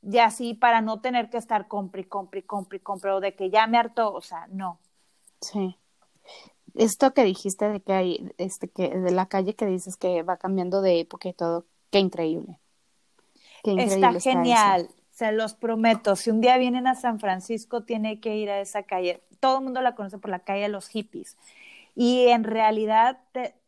y 0.10 0.20
así 0.20 0.54
para 0.54 0.82
no 0.82 1.02
tener 1.02 1.30
que 1.30 1.38
estar 1.38 1.68
compre, 1.68 2.08
compre, 2.08 2.44
compre, 2.44 2.80
compre, 2.80 3.12
o 3.12 3.20
de 3.20 3.36
que 3.36 3.50
ya 3.50 3.68
me 3.68 3.78
harto, 3.78 4.14
o 4.14 4.22
sea, 4.22 4.48
no. 4.48 4.80
Sí. 5.42 5.78
Esto 6.76 7.14
que 7.14 7.24
dijiste 7.24 7.70
de 7.70 7.80
que 7.82 7.94
hay, 7.94 8.34
este, 8.38 8.68
que 8.68 8.90
de 8.90 9.12
la 9.12 9.28
calle 9.28 9.56
que 9.56 9.66
dices 9.66 9.98
que 9.98 10.24
va 10.24 10.38
cambiando 10.38 10.82
de 10.82 11.00
época 11.00 11.30
y 11.30 11.34
todo, 11.34 11.66
qué 11.90 12.00
increíble. 12.00 12.60
Qué 13.64 13.72
increíble 13.72 14.18
está, 14.18 14.32
genial, 14.32 14.90
se 15.12 15.32
los 15.32 15.54
prometo. 15.54 16.16
Si 16.16 16.30
un 16.30 16.42
día 16.42 16.58
vienen 16.58 16.88
a 16.88 16.96
San 16.96 17.20
Francisco, 17.20 17.84
tiene 17.84 18.20
que 18.20 18.36
ir 18.36 18.50
a 18.50 18.60
esa 18.60 18.84
calle. 18.84 19.24
Todo 19.40 19.60
el 19.60 19.64
mundo 19.64 19.82
la 19.82 19.96
conoce 19.96 20.18
por 20.18 20.30
la 20.30 20.40
calle 20.40 20.64
de 20.64 20.70
los 20.70 20.90
hippies. 20.90 21.38
Y 21.96 22.28
en 22.28 22.44
realidad, 22.44 23.20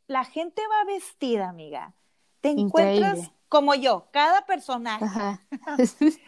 la 0.08 0.26
gente 0.26 0.62
va 0.70 0.92
vestida, 0.92 1.50
amiga. 1.50 1.94
Te 2.42 2.50
encuentras 2.50 3.32
como 3.50 3.76
yo, 3.76 4.08
cada 4.12 4.46
personaje. 4.46 5.06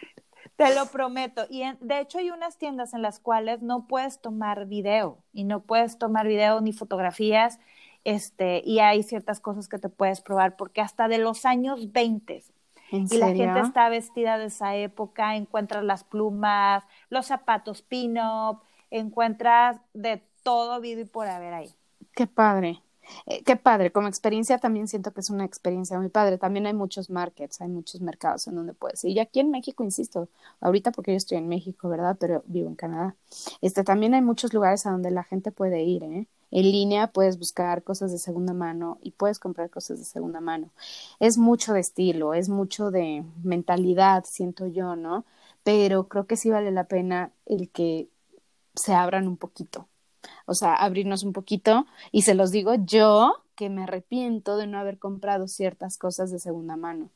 Te 0.56 0.76
lo 0.76 0.88
prometo. 0.88 1.46
Y 1.50 1.64
de 1.80 2.00
hecho 2.02 2.18
hay 2.18 2.32
unas 2.32 2.58
tiendas 2.58 2.94
en 2.94 3.02
las 3.02 3.20
cuales 3.20 3.62
no 3.62 3.88
puedes 3.88 4.20
tomar 4.20 4.66
video 4.66 5.20
y 5.32 5.46
no 5.46 5.62
puedes 5.62 5.98
tomar 5.98 6.28
video 6.28 6.60
ni 6.60 6.74
fotografías. 6.74 7.60
este, 8.04 8.62
y 8.66 8.80
hay 8.80 9.04
ciertas 9.04 9.40
cosas 9.40 9.68
que 9.68 9.78
te 9.78 9.90
puedes 9.90 10.22
probar, 10.22 10.56
porque 10.56 10.82
hasta 10.82 11.08
de 11.08 11.18
los 11.18 11.46
años 11.46 11.92
20 11.92 12.44
y 12.92 13.18
la 13.18 13.28
gente 13.28 13.60
está 13.60 13.90
vestida 13.90 14.38
de 14.38 14.46
esa 14.46 14.76
época, 14.76 15.36
encuentras 15.36 15.84
las 15.84 16.04
plumas, 16.04 16.84
los 17.10 17.28
zapatos 17.28 17.82
pin-up, 17.82 18.62
encuentras 18.90 19.80
de 19.94 20.24
todo 20.44 20.80
video 20.82 21.04
y 21.04 21.08
por 21.08 21.28
haber 21.28 21.54
ahí. 21.54 21.70
Qué 22.16 22.26
padre. 22.26 22.82
Eh, 23.26 23.44
qué 23.44 23.56
padre, 23.56 23.92
como 23.92 24.08
experiencia 24.08 24.58
también 24.60 24.88
siento 24.88 25.12
que 25.14 25.22
es 25.22 25.30
una 25.30 25.46
experiencia 25.46 25.98
muy 26.00 26.10
padre. 26.10 26.38
También 26.38 26.66
hay 26.66 26.74
muchos 26.74 27.10
markets, 27.10 27.62
hay 27.62 27.68
muchos 27.70 28.02
mercados 28.02 28.48
en 28.48 28.56
donde 28.56 28.74
puedes 28.74 29.04
ir. 29.04 29.12
Y 29.18 29.20
aquí 29.20 29.40
en 29.40 29.52
México, 29.52 29.84
insisto, 29.84 30.30
ahorita 30.62 30.92
porque 30.92 31.12
yo 31.12 31.18
estoy 31.18 31.38
en 31.38 31.48
México, 31.48 31.90
¿verdad? 31.90 32.18
Pero 32.20 32.44
vivo 32.48 32.68
en 32.70 32.76
Canadá. 32.76 33.16
Este, 33.62 33.84
también 33.84 34.14
hay 34.14 34.22
muchos 34.22 34.54
lugares 34.54 34.86
a 34.86 34.92
donde 34.92 35.12
la 35.12 35.24
gente 35.24 35.52
puede 35.52 35.84
ir, 35.84 36.04
¿eh? 36.04 36.28
En 36.52 36.64
línea 36.72 37.08
puedes 37.12 37.38
buscar 37.38 37.84
cosas 37.84 38.12
de 38.12 38.18
segunda 38.18 38.54
mano 38.54 38.98
y 39.04 39.12
puedes 39.12 39.40
comprar 39.40 39.70
cosas 39.70 40.00
de 40.00 40.06
segunda 40.06 40.42
mano. 40.42 40.72
Es 41.20 41.38
mucho 41.38 41.74
de 41.74 41.80
estilo, 41.80 42.34
es 42.34 42.50
mucho 42.50 42.90
de 42.92 43.24
mentalidad, 43.44 44.24
siento 44.26 44.66
yo, 44.68 44.96
¿no? 44.96 45.26
Pero 45.64 46.08
creo 46.08 46.26
que 46.26 46.38
sí 46.38 46.50
vale 46.50 46.72
la 46.72 46.86
pena 46.86 47.32
el 47.46 47.70
que 47.70 48.10
se 48.76 48.94
abran 48.94 49.28
un 49.28 49.38
poquito 49.38 49.88
o 50.46 50.54
sea, 50.54 50.76
abrirnos 50.76 51.24
un 51.24 51.34
poquito 51.34 51.86
y 52.12 52.24
se 52.24 52.36
los 52.36 52.52
digo 52.52 52.76
yo 52.76 53.44
que 53.56 53.70
me 53.70 53.84
arrepiento 53.84 54.58
de 54.58 54.68
no 54.68 54.80
haber 54.80 55.00
comprado 55.00 55.48
ciertas 55.48 55.98
cosas 55.98 56.32
de 56.32 56.40
segunda 56.40 56.78
mano. 56.78 57.10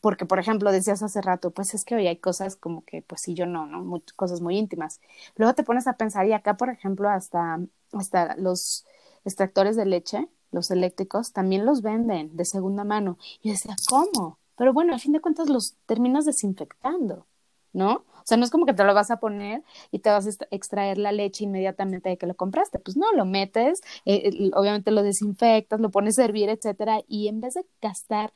Porque, 0.00 0.26
por 0.26 0.38
ejemplo, 0.38 0.70
decías 0.70 1.02
hace 1.02 1.20
rato, 1.22 1.50
pues 1.50 1.74
es 1.74 1.84
que 1.84 1.94
hoy 1.94 2.06
hay 2.06 2.18
cosas 2.18 2.54
como 2.54 2.84
que, 2.84 3.02
pues 3.02 3.22
sí, 3.22 3.34
yo 3.34 3.46
no, 3.46 3.66
¿no? 3.66 4.02
cosas 4.14 4.40
muy 4.40 4.58
íntimas. 4.58 5.00
Luego 5.36 5.54
te 5.54 5.64
pones 5.64 5.86
a 5.86 5.94
pensar, 5.94 6.26
y 6.26 6.32
acá, 6.32 6.56
por 6.56 6.68
ejemplo, 6.68 7.08
hasta, 7.08 7.60
hasta 7.92 8.36
los 8.36 8.84
extractores 9.24 9.74
de 9.74 9.86
leche, 9.86 10.28
los 10.52 10.70
eléctricos, 10.70 11.32
también 11.32 11.66
los 11.66 11.82
venden 11.82 12.36
de 12.36 12.44
segunda 12.44 12.84
mano. 12.84 13.18
Y 13.42 13.50
decía, 13.50 13.74
¿cómo? 13.88 14.38
Pero 14.56 14.72
bueno, 14.72 14.94
a 14.94 14.98
fin 14.98 15.12
de 15.12 15.20
cuentas 15.20 15.48
los 15.48 15.74
terminas 15.86 16.24
desinfectando, 16.24 17.26
¿no? 17.72 18.04
O 18.26 18.28
sea, 18.28 18.36
no 18.36 18.44
es 18.44 18.50
como 18.50 18.66
que 18.66 18.74
te 18.74 18.82
lo 18.82 18.92
vas 18.92 19.10
a 19.12 19.20
poner 19.20 19.62
y 19.92 20.00
te 20.00 20.10
vas 20.10 20.26
a 20.26 20.30
extraer 20.50 20.98
la 20.98 21.12
leche 21.12 21.44
inmediatamente 21.44 22.08
de 22.08 22.16
que 22.16 22.26
lo 22.26 22.34
compraste. 22.34 22.80
Pues 22.80 22.96
no, 22.96 23.12
lo 23.12 23.24
metes, 23.24 23.80
eh, 24.04 24.50
obviamente 24.54 24.90
lo 24.90 25.04
desinfectas, 25.04 25.78
lo 25.78 25.90
pones 25.90 26.18
a 26.18 26.24
hervir, 26.24 26.48
etcétera, 26.48 27.02
y 27.06 27.28
en 27.28 27.40
vez 27.40 27.54
de 27.54 27.64
gastar 27.80 28.32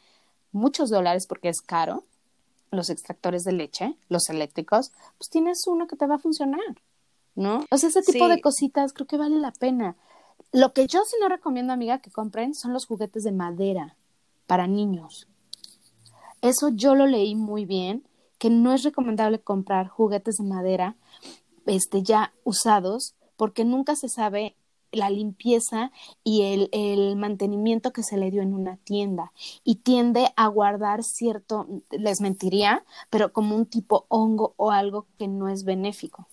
muchos 0.52 0.90
dólares 0.90 1.26
porque 1.26 1.48
es 1.48 1.60
caro, 1.60 2.04
los 2.70 2.88
extractores 2.88 3.42
de 3.44 3.52
leche, 3.52 3.96
los 4.08 4.28
eléctricos, 4.28 4.92
pues 5.18 5.28
tienes 5.28 5.66
uno 5.66 5.86
que 5.86 5.96
te 5.96 6.06
va 6.06 6.16
a 6.16 6.18
funcionar, 6.18 6.60
¿no? 7.34 7.64
O 7.70 7.76
sea, 7.76 7.88
ese 7.88 8.02
tipo 8.02 8.28
de 8.28 8.40
cositas 8.40 8.92
creo 8.92 9.06
que 9.06 9.16
vale 9.16 9.36
la 9.36 9.52
pena. 9.52 9.96
Lo 10.52 10.72
que 10.72 10.86
yo 10.86 11.02
sí 11.04 11.16
no 11.20 11.28
recomiendo, 11.28 11.72
amiga, 11.72 11.98
que 11.98 12.10
compren 12.10 12.54
son 12.54 12.72
los 12.72 12.86
juguetes 12.86 13.24
de 13.24 13.32
madera 13.32 13.96
para 14.46 14.66
niños. 14.66 15.26
Eso 16.42 16.68
yo 16.70 16.94
lo 16.94 17.06
leí 17.06 17.34
muy 17.34 17.64
bien 17.64 18.04
que 18.40 18.50
no 18.50 18.72
es 18.72 18.82
recomendable 18.82 19.38
comprar 19.38 19.86
juguetes 19.86 20.38
de 20.38 20.44
madera 20.44 20.96
este, 21.66 22.02
ya 22.02 22.32
usados 22.42 23.14
porque 23.36 23.64
nunca 23.64 23.94
se 23.94 24.08
sabe 24.08 24.56
la 24.92 25.10
limpieza 25.10 25.92
y 26.24 26.42
el, 26.42 26.70
el, 26.72 27.16
mantenimiento 27.16 27.92
que 27.92 28.02
se 28.02 28.16
le 28.16 28.30
dio 28.30 28.42
en 28.42 28.54
una 28.54 28.78
tienda 28.78 29.32
y 29.62 29.76
tiende 29.76 30.32
a 30.36 30.48
guardar 30.48 31.04
cierto, 31.04 31.68
les 31.90 32.20
mentiría, 32.20 32.82
pero 33.10 33.32
como 33.32 33.54
un 33.54 33.66
tipo 33.66 34.06
hongo 34.08 34.54
o 34.56 34.70
algo 34.72 35.06
que 35.18 35.28
no 35.28 35.48
es 35.48 35.64
benéfico. 35.64 36.26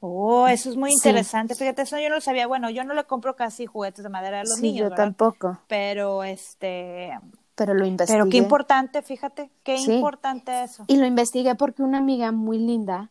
Oh, 0.00 0.46
eso 0.46 0.68
es 0.68 0.76
muy 0.76 0.92
interesante. 0.92 1.54
Fíjate, 1.54 1.82
eso 1.82 1.98
yo 1.98 2.10
no 2.10 2.16
lo 2.16 2.20
sabía. 2.20 2.46
Bueno, 2.46 2.68
yo 2.68 2.84
no 2.84 2.92
le 2.92 3.04
compro 3.04 3.34
casi 3.34 3.64
juguetes 3.64 4.04
de 4.04 4.10
madera 4.10 4.40
a 4.40 4.44
los 4.44 4.60
niños. 4.60 4.90
Yo 4.90 4.94
tampoco. 4.94 5.58
Pero 5.68 6.22
este, 6.22 7.18
pero 7.56 7.74
lo 7.74 7.84
investigué. 7.84 8.18
Pero 8.18 8.30
qué 8.30 8.36
importante, 8.36 9.02
fíjate, 9.02 9.50
qué 9.64 9.76
importante 9.76 10.62
eso. 10.62 10.84
Y 10.86 10.96
lo 10.98 11.06
investigué 11.06 11.54
porque 11.56 11.82
una 11.82 11.98
amiga 11.98 12.30
muy 12.30 12.58
linda 12.58 13.10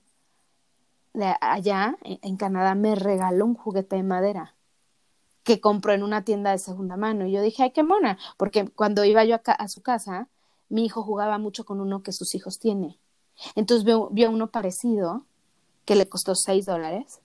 de 1.13 1.35
allá 1.41 1.97
en 2.03 2.37
Canadá 2.37 2.75
me 2.75 2.95
regaló 2.95 3.45
un 3.45 3.55
juguete 3.55 3.95
de 3.97 4.03
madera 4.03 4.55
que 5.43 5.59
compró 5.59 5.93
en 5.93 6.03
una 6.03 6.23
tienda 6.23 6.51
de 6.51 6.59
segunda 6.59 6.95
mano. 6.95 7.25
Y 7.25 7.31
yo 7.31 7.41
dije, 7.41 7.63
ay, 7.63 7.71
qué 7.71 7.83
mona, 7.83 8.17
porque 8.37 8.69
cuando 8.69 9.03
iba 9.03 9.23
yo 9.25 9.35
a, 9.35 9.51
a 9.51 9.67
su 9.67 9.81
casa, 9.81 10.29
mi 10.69 10.85
hijo 10.85 11.03
jugaba 11.03 11.37
mucho 11.37 11.65
con 11.65 11.81
uno 11.81 12.03
que 12.03 12.11
sus 12.11 12.35
hijos 12.35 12.59
tienen. 12.59 12.97
Entonces 13.55 13.83
vio, 13.83 14.09
vio 14.11 14.29
uno 14.29 14.47
parecido 14.47 15.25
que 15.85 15.95
le 15.95 16.07
costó 16.07 16.35
seis 16.35 16.65
dólares 16.65 17.19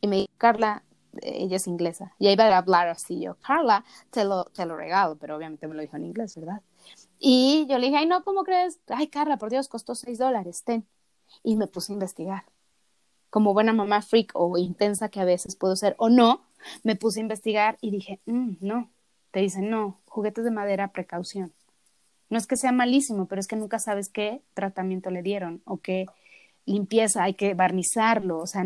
y 0.00 0.08
me 0.08 0.16
dijo, 0.16 0.32
Carla, 0.38 0.82
ella 1.22 1.56
es 1.56 1.66
inglesa, 1.66 2.14
y 2.18 2.34
va 2.36 2.44
a 2.44 2.58
hablar 2.58 2.88
así 2.88 3.20
yo, 3.20 3.36
Carla, 3.36 3.84
te 4.10 4.24
lo, 4.24 4.44
te 4.46 4.66
lo 4.66 4.76
regalo, 4.76 5.16
pero 5.16 5.36
obviamente 5.36 5.66
me 5.68 5.74
lo 5.74 5.82
dijo 5.82 5.96
en 5.96 6.04
inglés, 6.04 6.36
¿verdad? 6.36 6.62
Y 7.18 7.66
yo 7.68 7.78
le 7.78 7.86
dije, 7.86 7.98
ay, 7.98 8.06
no, 8.06 8.22
¿cómo 8.24 8.44
crees? 8.44 8.80
Ay, 8.88 9.08
Carla, 9.08 9.38
por 9.38 9.50
Dios, 9.50 9.68
costó 9.68 9.94
seis 9.94 10.18
dólares, 10.18 10.62
ten. 10.64 10.86
Y 11.42 11.56
me 11.56 11.66
puse 11.66 11.92
a 11.92 11.94
investigar. 11.94 12.44
Como 13.30 13.52
buena 13.54 13.72
mamá 13.72 14.02
freak 14.02 14.32
o 14.34 14.56
intensa 14.58 15.08
que 15.08 15.20
a 15.20 15.24
veces 15.24 15.56
puedo 15.56 15.76
ser 15.76 15.94
o 15.98 16.08
no, 16.08 16.42
me 16.82 16.96
puse 16.96 17.20
a 17.20 17.22
investigar 17.22 17.78
y 17.80 17.90
dije, 17.90 18.20
mm, 18.26 18.56
no. 18.60 18.90
Te 19.30 19.40
dicen, 19.40 19.68
no, 19.68 20.00
juguetes 20.06 20.44
de 20.44 20.50
madera, 20.50 20.92
precaución. 20.92 21.52
No 22.28 22.38
es 22.38 22.46
que 22.46 22.56
sea 22.56 22.72
malísimo, 22.72 23.26
pero 23.26 23.40
es 23.40 23.46
que 23.46 23.56
nunca 23.56 23.78
sabes 23.78 24.08
qué 24.08 24.42
tratamiento 24.54 25.10
le 25.10 25.22
dieron 25.22 25.62
o 25.64 25.78
qué 25.78 26.06
limpieza, 26.66 27.22
hay 27.22 27.34
que 27.34 27.54
barnizarlo, 27.54 28.38
o 28.38 28.46
sea, 28.46 28.64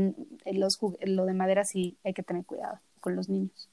los, 0.52 0.78
lo 1.02 1.26
de 1.26 1.34
madera 1.34 1.64
sí 1.64 1.96
hay 2.02 2.14
que 2.14 2.22
tener 2.22 2.44
cuidado 2.44 2.80
con 3.00 3.14
los 3.14 3.28
niños. 3.28 3.68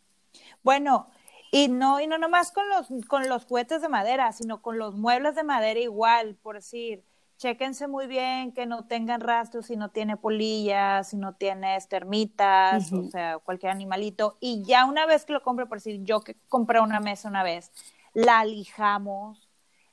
Bueno, 0.63 1.07
y 1.51 1.69
no, 1.69 1.99
y 1.99 2.07
no 2.07 2.17
nomás 2.17 2.51
con 2.51 2.67
los, 2.69 2.87
con 3.07 3.27
los 3.29 3.45
juguetes 3.45 3.81
de 3.81 3.89
madera, 3.89 4.31
sino 4.33 4.61
con 4.61 4.77
los 4.77 4.95
muebles 4.95 5.35
de 5.35 5.43
madera 5.43 5.79
igual, 5.79 6.35
por 6.35 6.55
decir, 6.55 7.03
chéquense 7.37 7.87
muy 7.87 8.07
bien 8.07 8.51
que 8.51 8.65
no 8.65 8.85
tengan 8.85 9.21
rastros, 9.21 9.67
si 9.67 9.77
no 9.77 9.89
tiene 9.89 10.17
polillas, 10.17 11.09
si 11.09 11.17
no 11.17 11.33
tiene 11.33 11.77
termitas, 11.87 12.91
o 12.91 13.03
sea, 13.09 13.37
cualquier 13.39 13.71
animalito. 13.71 14.37
Y 14.39 14.63
ya 14.63 14.85
una 14.85 15.05
vez 15.05 15.23
que 15.23 15.33
lo 15.33 15.43
compre, 15.43 15.67
por 15.67 15.77
decir, 15.77 16.03
yo 16.03 16.21
que 16.21 16.35
compré 16.49 16.81
una 16.81 16.99
mesa 16.99 17.29
una 17.29 17.43
vez, 17.43 17.71
la 18.13 18.43
lijamos, 18.43 19.46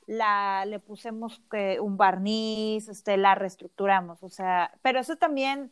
la, 0.07 0.65
le 0.65 0.79
pusimos 0.79 1.41
que 1.49 1.79
un 1.79 1.97
barniz, 1.97 2.87
este, 2.87 3.17
la 3.17 3.35
reestructuramos, 3.35 4.21
o 4.23 4.29
sea, 4.29 4.71
pero 4.81 4.99
eso 4.99 5.15
también 5.15 5.71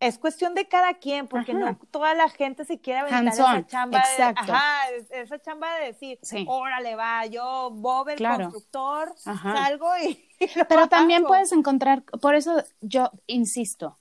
es 0.00 0.18
cuestión 0.18 0.54
de 0.54 0.68
cada 0.68 0.94
quien, 0.94 1.26
porque 1.26 1.54
no 1.54 1.76
toda 1.90 2.14
la 2.14 2.28
gente 2.28 2.64
se 2.64 2.80
quiere 2.80 3.00
aventar 3.00 3.26
esa 3.26 3.66
chamba 3.66 4.02
de, 4.16 4.22
ajá, 4.22 4.90
esa 5.10 5.40
chamba 5.40 5.74
de 5.78 5.86
decir, 5.86 6.18
órale 6.46 6.94
va, 6.94 7.26
yo 7.26 7.70
Bob 7.72 8.08
el 8.10 8.18
constructor, 8.18 9.14
salgo 9.18 9.88
y, 9.98 10.24
Pero 10.68 10.88
también 10.88 11.24
puedes 11.24 11.52
encontrar, 11.52 12.04
por 12.04 12.34
eso 12.34 12.62
yo 12.80 13.10
insisto, 13.26 13.98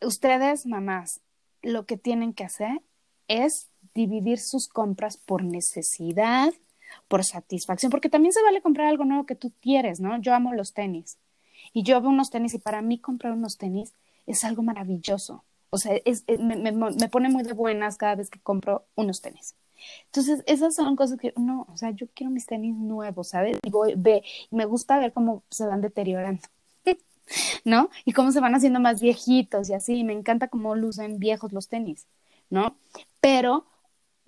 ustedes 0.00 0.66
mamás, 0.66 1.20
lo 1.62 1.86
que 1.86 1.96
tienen 1.96 2.34
que 2.34 2.44
hacer 2.44 2.82
es 3.28 3.70
dividir 3.94 4.40
sus 4.40 4.68
compras 4.68 5.16
por 5.16 5.44
necesidad 5.44 6.52
por 7.12 7.24
satisfacción, 7.24 7.90
porque 7.90 8.08
también 8.08 8.32
se 8.32 8.42
vale 8.42 8.62
comprar 8.62 8.86
algo 8.86 9.04
nuevo 9.04 9.26
que 9.26 9.34
tú 9.34 9.52
quieres, 9.60 10.00
¿no? 10.00 10.18
Yo 10.22 10.32
amo 10.34 10.54
los 10.54 10.72
tenis 10.72 11.18
y 11.74 11.82
yo 11.82 12.00
veo 12.00 12.08
unos 12.08 12.30
tenis 12.30 12.54
y 12.54 12.58
para 12.58 12.80
mí 12.80 12.98
comprar 12.98 13.34
unos 13.34 13.58
tenis 13.58 13.92
es 14.26 14.44
algo 14.44 14.62
maravilloso. 14.62 15.44
O 15.68 15.76
sea, 15.76 15.94
es, 16.06 16.24
me, 16.26 16.56
me, 16.56 16.72
me, 16.72 17.08
pone 17.10 17.28
muy 17.28 17.42
de 17.42 17.52
buenas 17.52 17.98
cada 17.98 18.14
vez 18.14 18.30
que 18.30 18.40
compro 18.40 18.86
unos 18.94 19.20
tenis. 19.20 19.54
Entonces, 20.06 20.42
esas 20.46 20.74
son 20.74 20.96
cosas 20.96 21.18
que, 21.18 21.34
no, 21.36 21.66
o 21.70 21.76
sea, 21.76 21.90
yo 21.90 22.06
quiero 22.14 22.30
mis 22.30 22.46
tenis 22.46 22.74
nuevos, 22.74 23.28
¿sabes? 23.28 23.58
Y 23.62 23.68
voy, 23.68 23.92
ve, 23.94 24.22
y 24.50 24.56
me 24.56 24.64
gusta 24.64 24.98
ver 24.98 25.12
cómo 25.12 25.42
se 25.50 25.66
van 25.66 25.82
deteriorando, 25.82 26.48
¿no? 27.66 27.90
Y 28.06 28.14
cómo 28.14 28.32
se 28.32 28.40
van 28.40 28.54
haciendo 28.54 28.80
más 28.80 29.02
viejitos 29.02 29.68
y 29.68 29.74
así. 29.74 30.02
Me 30.02 30.14
encanta 30.14 30.48
cómo 30.48 30.74
lucen 30.76 31.18
viejos 31.18 31.52
los 31.52 31.68
tenis, 31.68 32.06
¿no? 32.48 32.74
Pero 33.20 33.66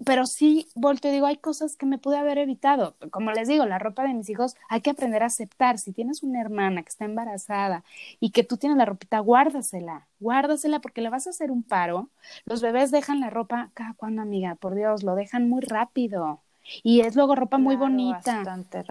pero 0.02 0.26
sí 0.26 0.68
volteo 0.74 1.10
y 1.10 1.14
digo, 1.14 1.26
hay 1.26 1.36
cosas 1.36 1.76
que 1.76 1.86
me 1.86 1.98
pude 1.98 2.18
haber 2.18 2.38
evitado. 2.38 2.96
Como 3.10 3.30
les 3.30 3.46
digo, 3.46 3.64
la 3.64 3.78
ropa 3.78 4.02
de 4.02 4.14
mis 4.14 4.28
hijos 4.28 4.56
hay 4.68 4.80
que 4.80 4.90
aprender 4.90 5.22
a 5.22 5.26
aceptar. 5.26 5.78
Si 5.78 5.92
tienes 5.92 6.22
una 6.22 6.40
hermana 6.40 6.82
que 6.82 6.88
está 6.88 7.04
embarazada 7.04 7.84
y 8.18 8.30
que 8.30 8.42
tú 8.42 8.56
tienes 8.56 8.76
la 8.76 8.86
ropita, 8.86 9.20
guárdasela, 9.20 10.08
guárdasela 10.18 10.80
porque 10.80 11.00
le 11.00 11.10
vas 11.10 11.26
a 11.26 11.30
hacer 11.30 11.50
un 11.50 11.62
paro. 11.62 12.08
Los 12.44 12.60
bebés 12.60 12.90
dejan 12.90 13.20
la 13.20 13.30
ropa 13.30 13.70
cada 13.74 13.94
cuando, 13.94 14.22
amiga, 14.22 14.56
por 14.56 14.74
Dios, 14.74 15.04
lo 15.04 15.14
dejan 15.14 15.48
muy 15.48 15.60
rápido. 15.60 16.40
Y 16.82 17.00
es 17.00 17.14
luego 17.14 17.34
ropa 17.34 17.58
muy 17.58 17.76
bonita. 17.76 18.42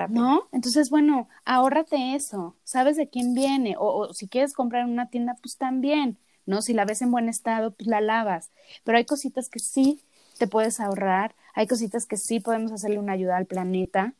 ¿No? 0.09 0.47
Entonces, 0.51 0.89
bueno, 0.89 1.27
ahórrate 1.43 2.15
eso. 2.15 2.55
Sabes 2.63 2.97
de 2.97 3.09
quién 3.09 3.33
viene. 3.33 3.75
O, 3.77 4.07
o 4.09 4.13
si 4.13 4.27
quieres 4.27 4.53
comprar 4.53 4.83
en 4.83 4.91
una 4.91 5.09
tienda, 5.09 5.35
pues 5.41 5.57
también. 5.57 6.17
¿No? 6.45 6.61
Si 6.61 6.73
la 6.73 6.85
ves 6.85 7.01
en 7.01 7.11
buen 7.11 7.29
estado, 7.29 7.71
pues 7.71 7.87
la 7.87 7.99
lavas. 7.99 8.51
Pero 8.83 8.97
hay 8.97 9.05
cositas 9.05 9.49
que 9.49 9.59
sí 9.59 10.01
te 10.37 10.47
puedes 10.47 10.79
ahorrar, 10.79 11.35
hay 11.53 11.67
cositas 11.67 12.05
que 12.05 12.17
sí 12.17 12.39
podemos 12.39 12.71
hacerle 12.71 12.99
una 12.99 13.13
ayuda 13.13 13.37
al 13.37 13.45
planeta, 13.45 14.13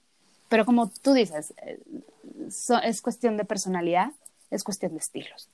pero 0.50 0.66
como 0.66 0.90
tú 0.90 1.14
dices, 1.14 1.54
eh, 1.64 1.80
es 2.84 3.02
cuestión 3.02 3.38
de 3.38 3.46
personalidad, 3.46 4.12
es 4.52 4.64
cuestión 4.64 4.94
de 4.94 5.00
estilos. 5.00 5.50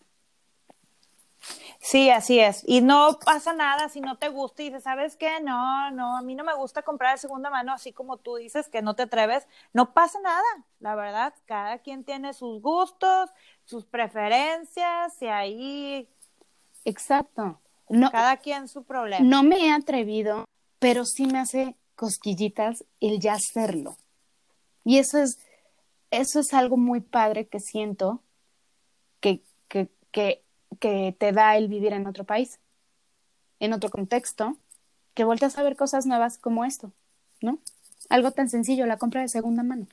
Sí, 1.80 2.10
así 2.10 2.40
es. 2.40 2.64
Y 2.68 2.82
no 2.82 3.18
pasa 3.24 3.54
nada 3.54 3.88
si 3.88 4.02
no 4.02 4.18
te 4.18 4.28
gusta 4.28 4.62
y 4.62 4.66
dices, 4.66 4.84
¿sabes 4.84 5.16
qué? 5.16 5.40
No, 5.40 5.90
no, 5.92 6.18
a 6.18 6.22
mí 6.22 6.36
no 6.36 6.44
me 6.44 6.54
gusta 6.54 6.82
comprar 6.82 7.14
de 7.14 7.20
segunda 7.20 7.50
mano, 7.50 7.72
así 7.72 7.94
como 7.94 8.18
tú 8.18 8.36
dices 8.36 8.68
que 8.68 8.82
no 8.82 8.96
te 8.96 9.04
atreves. 9.04 9.48
No 9.72 9.94
pasa 9.94 10.20
nada, 10.20 10.44
la 10.80 10.96
verdad. 10.96 11.34
Cada 11.46 11.78
quien 11.80 12.04
tiene 12.04 12.34
sus 12.34 12.62
gustos, 12.62 13.30
sus 13.64 13.86
preferencias 13.86 15.22
y 15.22 15.28
ahí. 15.28 16.10
Exacto. 16.84 17.58
No, 17.90 18.12
cada 18.12 18.38
quien 18.38 18.68
su 18.68 18.84
problema. 18.84 19.26
No 19.26 19.44
me 19.44 19.68
he 19.68 19.72
atrevido, 19.72 20.46
pero 20.80 21.06
sí 21.06 21.26
me 21.26 21.40
hace 21.40 21.76
cosquillitas 21.96 22.86
el 23.02 23.20
ya 23.20 23.34
hacerlo. 23.34 23.98
Y 24.86 25.00
eso 25.00 25.18
es, 25.18 25.40
eso 26.12 26.40
es 26.40 26.54
algo 26.54 26.78
muy 26.78 27.02
padre 27.02 27.48
que 27.48 27.60
siento 27.60 28.22
que, 29.20 29.42
que, 29.68 29.90
que 30.12 30.44
que 30.80 31.16
te 31.18 31.32
da 31.32 31.58
el 31.58 31.68
vivir 31.68 31.94
en 31.94 32.08
otro 32.08 32.24
país, 32.24 32.60
en 33.60 33.74
otro 33.74 33.90
contexto, 33.90 34.58
que 35.14 35.24
volteas 35.24 35.58
a 35.58 35.64
ver 35.64 35.76
cosas 35.76 36.06
nuevas 36.06 36.38
como 36.38 36.66
esto, 36.66 36.92
¿no? 37.42 37.60
Algo 38.10 38.32
tan 38.32 38.50
sencillo, 38.50 38.86
la 38.86 38.98
compra 38.98 39.22
de 39.22 39.30
segunda 39.30 39.64
mano. 39.64 39.88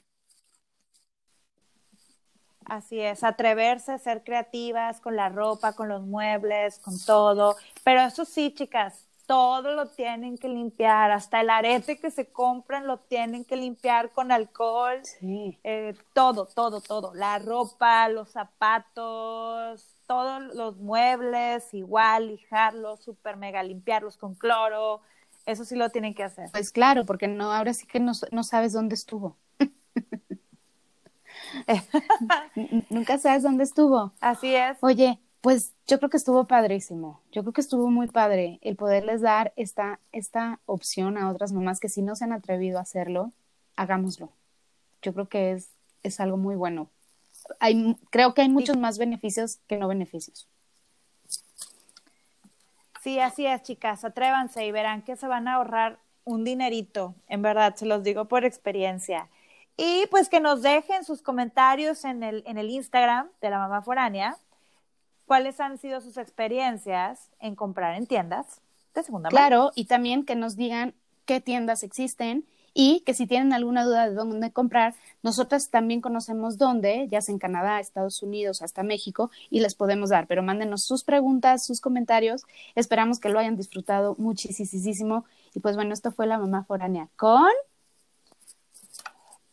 Así 2.68 3.00
es, 3.00 3.22
atreverse, 3.22 3.98
ser 3.98 4.24
creativas 4.24 5.00
con 5.00 5.14
la 5.14 5.28
ropa, 5.28 5.74
con 5.74 5.88
los 5.88 6.02
muebles, 6.02 6.78
con 6.80 6.98
todo. 6.98 7.56
Pero 7.84 8.02
eso 8.02 8.24
sí, 8.24 8.52
chicas, 8.52 9.06
todo 9.26 9.72
lo 9.72 9.88
tienen 9.88 10.36
que 10.36 10.48
limpiar, 10.48 11.10
hasta 11.10 11.40
el 11.40 11.50
arete 11.50 11.98
que 11.98 12.10
se 12.10 12.26
compran 12.26 12.86
lo 12.86 12.98
tienen 12.98 13.44
que 13.44 13.56
limpiar 13.56 14.10
con 14.10 14.32
alcohol. 14.32 15.00
Sí. 15.04 15.58
Eh, 15.62 15.94
todo, 16.12 16.46
todo, 16.46 16.80
todo. 16.80 17.14
La 17.14 17.38
ropa, 17.38 18.08
los 18.08 18.30
zapatos, 18.30 19.86
todos 20.06 20.54
los 20.54 20.76
muebles, 20.76 21.72
igual, 21.72 22.28
lijarlos, 22.28 23.02
súper 23.02 23.36
mega 23.36 23.62
limpiarlos 23.62 24.16
con 24.16 24.34
cloro. 24.34 25.00
Eso 25.44 25.64
sí 25.64 25.76
lo 25.76 25.90
tienen 25.90 26.14
que 26.14 26.24
hacer. 26.24 26.50
Pues 26.50 26.72
claro, 26.72 27.04
porque 27.04 27.28
no, 27.28 27.52
ahora 27.52 27.74
sí 27.74 27.86
que 27.86 28.00
no, 28.00 28.12
no 28.32 28.42
sabes 28.42 28.72
dónde 28.72 28.96
estuvo. 28.96 29.36
Nunca 32.90 33.18
sabes 33.18 33.42
dónde 33.42 33.64
estuvo. 33.64 34.12
Así 34.20 34.54
es. 34.54 34.78
Oye, 34.80 35.18
pues 35.40 35.74
yo 35.86 35.98
creo 35.98 36.10
que 36.10 36.16
estuvo 36.16 36.46
padrísimo. 36.46 37.20
Yo 37.32 37.42
creo 37.42 37.52
que 37.52 37.60
estuvo 37.60 37.90
muy 37.90 38.08
padre 38.08 38.58
el 38.62 38.76
poderles 38.76 39.20
dar 39.20 39.52
esta, 39.56 40.00
esta 40.12 40.60
opción 40.66 41.18
a 41.18 41.30
otras 41.30 41.52
mamás 41.52 41.80
que 41.80 41.88
si 41.88 42.02
no 42.02 42.16
se 42.16 42.24
han 42.24 42.32
atrevido 42.32 42.78
a 42.78 42.82
hacerlo, 42.82 43.32
hagámoslo. 43.76 44.32
Yo 45.02 45.12
creo 45.12 45.28
que 45.28 45.52
es, 45.52 45.70
es 46.02 46.20
algo 46.20 46.36
muy 46.36 46.56
bueno 46.56 46.90
hay, 47.60 47.96
creo 48.10 48.34
que 48.34 48.42
hay 48.42 48.48
muchos 48.48 48.76
más 48.76 48.98
beneficios 48.98 49.58
que 49.66 49.76
no 49.76 49.88
beneficios. 49.88 50.48
Sí, 53.02 53.20
así 53.20 53.46
es, 53.46 53.62
chicas. 53.62 54.04
Atrévanse 54.04 54.66
y 54.66 54.72
verán 54.72 55.02
que 55.02 55.16
se 55.16 55.28
van 55.28 55.46
a 55.48 55.54
ahorrar 55.54 55.98
un 56.24 56.44
dinerito. 56.44 57.14
En 57.28 57.42
verdad, 57.42 57.76
se 57.76 57.86
los 57.86 58.02
digo 58.02 58.26
por 58.26 58.44
experiencia. 58.44 59.28
Y 59.76 60.06
pues 60.10 60.28
que 60.28 60.40
nos 60.40 60.62
dejen 60.62 61.04
sus 61.04 61.22
comentarios 61.22 62.04
en 62.04 62.22
el, 62.22 62.42
en 62.46 62.58
el 62.58 62.70
Instagram 62.70 63.28
de 63.40 63.50
la 63.50 63.58
mamá 63.58 63.82
foránea. 63.82 64.36
¿Cuáles 65.26 65.60
han 65.60 65.78
sido 65.78 66.00
sus 66.00 66.16
experiencias 66.16 67.30
en 67.40 67.56
comprar 67.56 67.96
en 67.96 68.06
tiendas 68.06 68.60
de 68.94 69.02
segunda 69.02 69.28
mano? 69.28 69.36
Claro, 69.36 69.72
y 69.74 69.86
también 69.86 70.24
que 70.24 70.36
nos 70.36 70.56
digan 70.56 70.94
qué 71.24 71.40
tiendas 71.40 71.82
existen 71.82 72.46
y 72.78 73.00
que 73.00 73.14
si 73.14 73.26
tienen 73.26 73.54
alguna 73.54 73.84
duda 73.84 74.08
de 74.08 74.14
dónde 74.14 74.52
comprar, 74.52 74.94
nosotras 75.22 75.70
también 75.70 76.02
conocemos 76.02 76.58
dónde, 76.58 77.08
ya 77.10 77.22
sea 77.22 77.32
en 77.32 77.38
Canadá, 77.38 77.80
Estados 77.80 78.22
Unidos, 78.22 78.60
hasta 78.60 78.82
México, 78.82 79.30
y 79.48 79.60
les 79.60 79.74
podemos 79.74 80.10
dar, 80.10 80.26
pero 80.26 80.42
mándenos 80.42 80.84
sus 80.84 81.02
preguntas, 81.02 81.64
sus 81.64 81.80
comentarios, 81.80 82.42
esperamos 82.74 83.18
que 83.18 83.30
lo 83.30 83.38
hayan 83.38 83.56
disfrutado 83.56 84.14
muchísimo, 84.18 85.24
y 85.54 85.60
pues 85.60 85.74
bueno, 85.74 85.94
esto 85.94 86.12
fue 86.12 86.26
la 86.26 86.38
mamá 86.38 86.64
foránea 86.64 87.08
con 87.16 87.48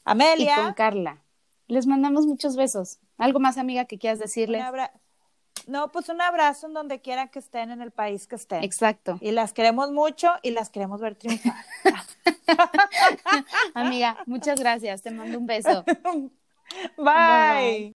Amelia 0.04 0.54
y 0.60 0.64
con 0.64 0.74
Carla. 0.74 1.24
Les 1.68 1.88
mandamos 1.88 2.26
muchos 2.26 2.56
besos. 2.56 3.00
¿Algo 3.18 3.40
más, 3.40 3.58
amiga, 3.58 3.86
que 3.86 3.98
quieras 3.98 4.20
decirles? 4.20 4.64
No, 5.68 5.92
pues 5.92 6.10
un 6.10 6.22
abrazo 6.22 6.68
en 6.68 6.74
donde 6.74 7.00
quiera 7.00 7.28
que 7.28 7.40
estén, 7.40 7.72
en 7.72 7.82
el 7.82 7.92
país 7.92 8.28
que 8.28 8.36
estén. 8.36 8.64
Exacto. 8.64 9.18
Y 9.22 9.32
las 9.32 9.54
queremos 9.54 9.92
mucho 9.92 10.30
y 10.42 10.52
las 10.52 10.70
queremos 10.70 11.00
ver 11.00 11.16
triunfar. 11.16 11.54
Amiga, 13.74 14.18
muchas 14.26 14.60
gracias. 14.60 15.02
Te 15.02 15.12
mando 15.12 15.38
un 15.38 15.46
beso. 15.46 15.86
bye. 16.98 17.92